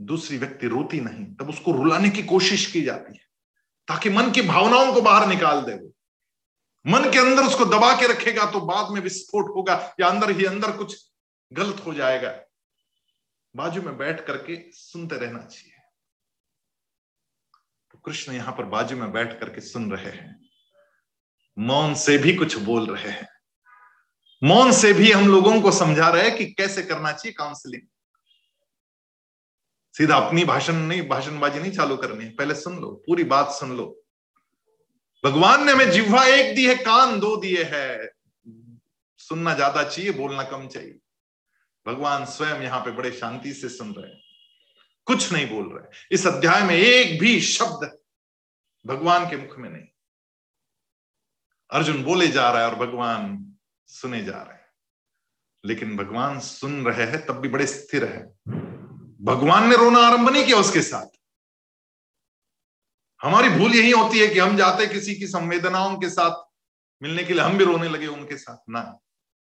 [0.00, 3.24] दूसरी व्यक्ति रोती नहीं, तब उसको रुलाने की कोशिश की जाती है,
[3.88, 5.92] ताकि मन की भावनाओं को बाहर निकाल दे वो।
[6.86, 10.44] मन के अंदर उसको दबा के रखेगा तो बाद में विस्फोट होगा या अंदर ही
[10.44, 11.10] अंदर कुछ
[11.52, 12.40] गलत हो जाएगा।
[13.56, 15.72] बाजू में बैठ करके सुनते रहना चाहिए।
[17.90, 20.48] तो कृष्ण यहाँ पर बाजू में बैठ करके सुन रहे हैं।
[21.58, 23.28] मौन से भी कुछ बोल रहे हैं।
[24.44, 27.82] मौन से भी हम लोगों को समझा रहे हैं कि कैसे करना चाहिए काउंसलिंग
[29.92, 33.76] सीधा अपनी भाषण नहीं, भाषणबाजी नहीं चालू करनी है। पहले सुन लो, पूरी बात सुन
[33.76, 33.99] लो।
[35.24, 38.10] भगवान ने हमें जिह्वा एक दी है, कान दो दिए है
[39.20, 40.98] सुनना ज़्यादा चाहिए, बोलना कम चाहिए।
[41.86, 44.20] भगवान स्वयं यहाँ पे बड़े शांति से सुन रहे हैं।
[45.06, 47.90] कुछ नहीं बोल रहे इस अध्याय में एक भी शब्द
[48.84, 49.86] भगवान के मुख में नहीं।
[51.70, 53.54] अर्जुन बोले जा रहा है और भगवान
[53.88, 54.66] सुने जा रहे हैं।
[55.64, 58.22] लेकिन भगवान सुन रहे हैं, तब भी बड़े स्थिर है।
[59.22, 61.19] भगवान ने रोना आरंभ नहीं किया उसके साथ।
[63.22, 66.50] हमारी भूल यही होती है कि हम जाते किसी की संवेदनाओं के साथ,
[67.02, 68.98] मिलने के लिए हम भी रोने लगे उनके साथ। ना,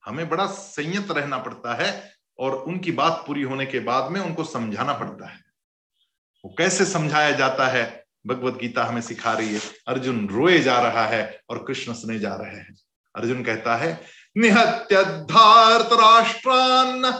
[0.04, 4.44] हमें बड़ा संयत रहना पड़ता है और उनकी बात पूरी होने के बाद में उनको
[4.44, 5.40] समझाना पड़ता है।
[6.44, 8.04] वो कैसे समझाया जाता है?
[8.26, 12.34] भगवत गीता हमें सिखा रही है। अर्जुन रोए जा रहा है और कृष्ण सुने जा
[12.34, 12.76] रहे हैं।
[13.16, 14.04] अर्जुन कहता है
[14.36, 17.12] निहत्यार्थ राष्ट्रान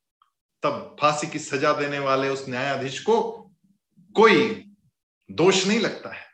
[0.63, 3.31] तब फांसी की सजा देने वाले उस न्यायाधीश को
[4.15, 4.71] कोई
[5.31, 6.25] दोष नहीं लगता है।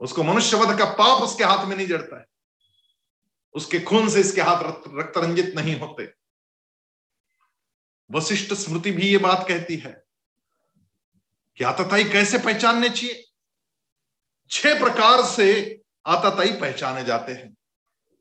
[0.00, 2.29] उसको मनुष्यवध का पाप उसके हाथ में नहीं जड़ता है।
[3.52, 6.14] उसके खून से इसके हाथ रक्त रंजित नहीं होते।
[8.10, 10.04] वशिष्ठ स्मृति भी ये बात कहती है
[11.56, 13.26] कि आताताई कैसे पहचानने चाहिए?
[14.50, 17.56] छह प्रकार से आताताई पहचाने जाते हैं।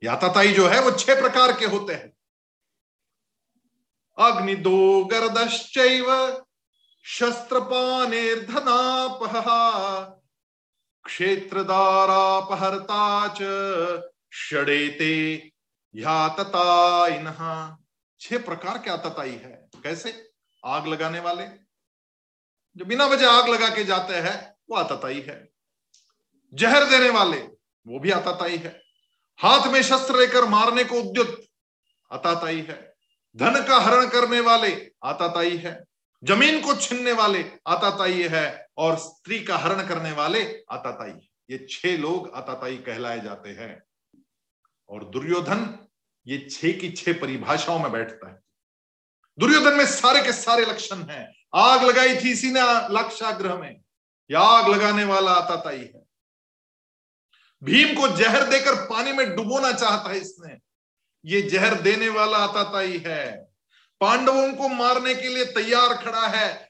[0.09, 2.13] आताताई जो है, वो छह प्रकार के होते हैं।
[4.17, 6.41] अग्नि दो गर्दश्चैव
[7.03, 9.43] शस्त्रपानेर्धनापह
[11.05, 13.39] क्षेत्रदारापहर्ता च
[14.33, 15.33] षडेते
[15.95, 17.25] या यातताइन
[18.19, 19.69] छह प्रकार के आतताई है?
[19.83, 20.29] कैसे?
[20.65, 21.45] आग लगाने वाले।
[22.77, 25.49] जो बिना वजह आग लगा के जाते हैं, वो आतताई है।
[26.53, 27.37] जहर देने वाले,
[27.87, 28.81] वो भी आताताई है।
[29.37, 31.45] हाथ में शस्त्र लेकर मारने को उद्युत
[32.11, 32.93] आताताई है।
[33.37, 35.85] धन का हरण करने वाले आताताई है।
[36.23, 41.97] ज़मीन को छीनने वाले आताताई है। और स्त्री का हरण करने वाले आताताई ये छह
[41.97, 43.83] लोग आताताई कहलाए जाते हैं।
[44.89, 45.87] और दुर्योधन
[46.27, 48.39] ये छह की छह परिभाषाओं में बैठता है।
[49.39, 52.61] दुर्योधन में सारे के सारे लक्षण हैं। आग लगाई थी इसी ने
[52.93, 53.81] लाक्षाग्रह में।
[54.31, 56.05] या आग लगाने वाला आताताई है।
[57.63, 60.57] भीम को जहर देकर पानी में डुबोना चाहता है इसने।
[61.25, 63.49] ये जहर देने वाला आताताई है।
[64.01, 66.69] पांडवों को मारने के लिए तैयार खड़ा है।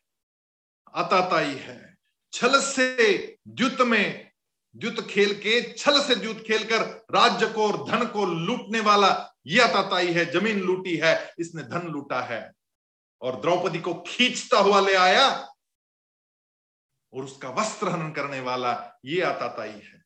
[0.96, 1.98] आताताई है।
[2.34, 4.29] छल से द्युत में
[4.76, 9.68] द्युत खेल के, छल से द्युत खेलकर राज्य को और धन को लूटने वाला यह
[9.68, 12.52] अताताई है, ज़मीन लूटी है, इसने धन लूटा है।
[13.22, 15.28] और द्रौपदी को खींचता हुआ ले आया
[17.14, 20.04] और उसका वस्त्र हनन करने वाला ये आताताई है।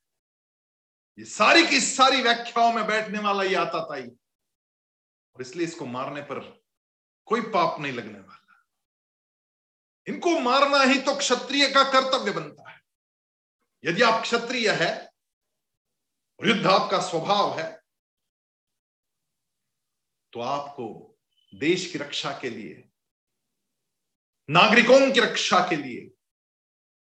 [1.20, 4.07] ये सारी की सारी व्याख्याओं में बैठने वाला ये आताताई।
[5.36, 6.64] और इसलिए इसको मारने पर
[7.26, 8.66] कोई पाप नहीं लगने वाला।
[10.07, 12.72] इनको मारना ही तो क्षत्रिय का कर्तव्य बनता है।
[13.84, 14.91] यदि आप क्षत्रिय है
[16.39, 17.71] युद्ध आपका स्वभाव है
[20.34, 20.86] तो आपको
[21.53, 22.89] देश की रक्षा के लिए,
[24.49, 26.09] नागरिकों की रक्षा के लिए,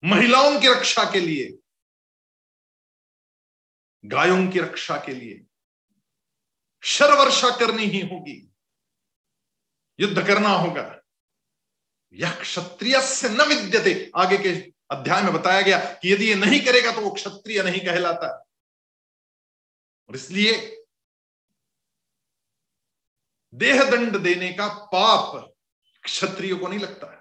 [0.03, 1.47] महिलाओं की रक्षा के लिए,
[4.05, 5.47] गायों की रक्षा के लिए
[6.83, 8.37] शर वर्षा करनी ही होगी,
[9.99, 11.01] युद्ध करना होगा।
[12.15, 14.55] यह क्षत्रिय से न विद्यते, आगे के
[14.91, 18.29] अध्याय में बताया गया कि यदि ये नहीं करेगा तो वो क्षत्रिय नहीं कहलाता।
[20.09, 20.53] और इसलिए
[23.55, 25.55] देह दंड देने का पाप
[26.05, 27.19] क्षत्रिय को नहीं लगता है।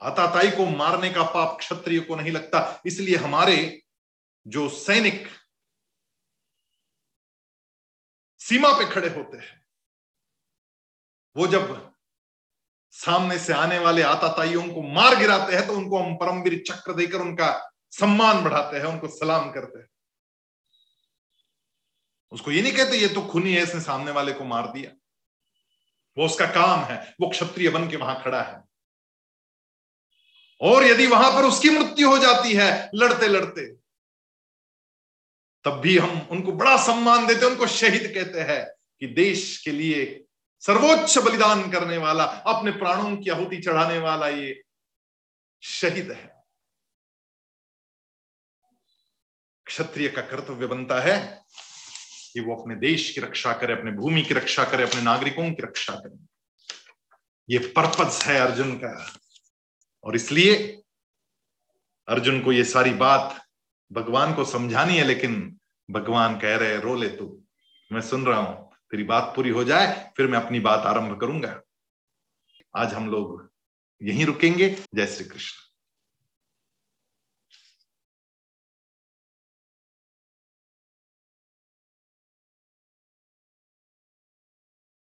[0.00, 3.82] आताताई को मारने का पाप क्षत्रिय को नहीं लगता। इसलिए हमारे
[4.46, 5.28] जो सैनिक
[8.40, 9.66] सीमा पे खड़े होते हैं,
[11.36, 11.95] वो जब
[12.96, 17.20] सामने से आने वाले आताताइयों को मार गिराते हैं तो उनको हम परमवीर चक्र देकर
[17.20, 19.88] उनका सम्मान बढ़ाते हैं, उनको सलाम करते हैं।
[22.32, 24.90] उसको ये नहीं कहते, ये तो खूनी है, इसने सामने वाले को मार दिया।
[26.16, 28.62] वो उसका काम है, वो क्षत्रिय बन के वहाँ खड़ा है।
[30.60, 33.66] और यदि वहाँ पर उसकी मृत्यु हो जाती है, लड़ते लड़ते,
[35.64, 38.64] तब भी हम उनको बड़ा सम्मान देते उनको शहीद कहते हैं
[39.00, 40.25] कि देश के लिए
[40.60, 44.62] सर्वोच्च बलिदान करने वाला, अपने प्राणों की आहुति चढ़ाने वाला ये
[45.62, 46.36] शहीद है।
[49.66, 51.44] क्षत्रिय का कर्तव्य बनता है
[52.32, 55.62] कि वो अपने देश की रक्षा करे, अपने भूमि की रक्षा करे, अपने नागरिकों की
[55.62, 56.26] रक्षा करे।
[57.50, 59.12] ये पर्पज है अर्जुन का।
[60.04, 60.82] और इसलिए
[62.08, 63.46] अर्जुन को ये सारी बात
[63.92, 67.42] भगवान को समझानी है, लेकिन भगवान कह रहे रो ले तू।
[67.92, 71.62] मैं सुन रहा हूँ। तेरी बात पूरी हो जाए, फिर मैं अपनी बात आरंभ करूँगा।
[72.76, 73.50] आज हम लोग
[74.02, 75.65] यहीं रुकेंगे। जय श्री कृष्ण।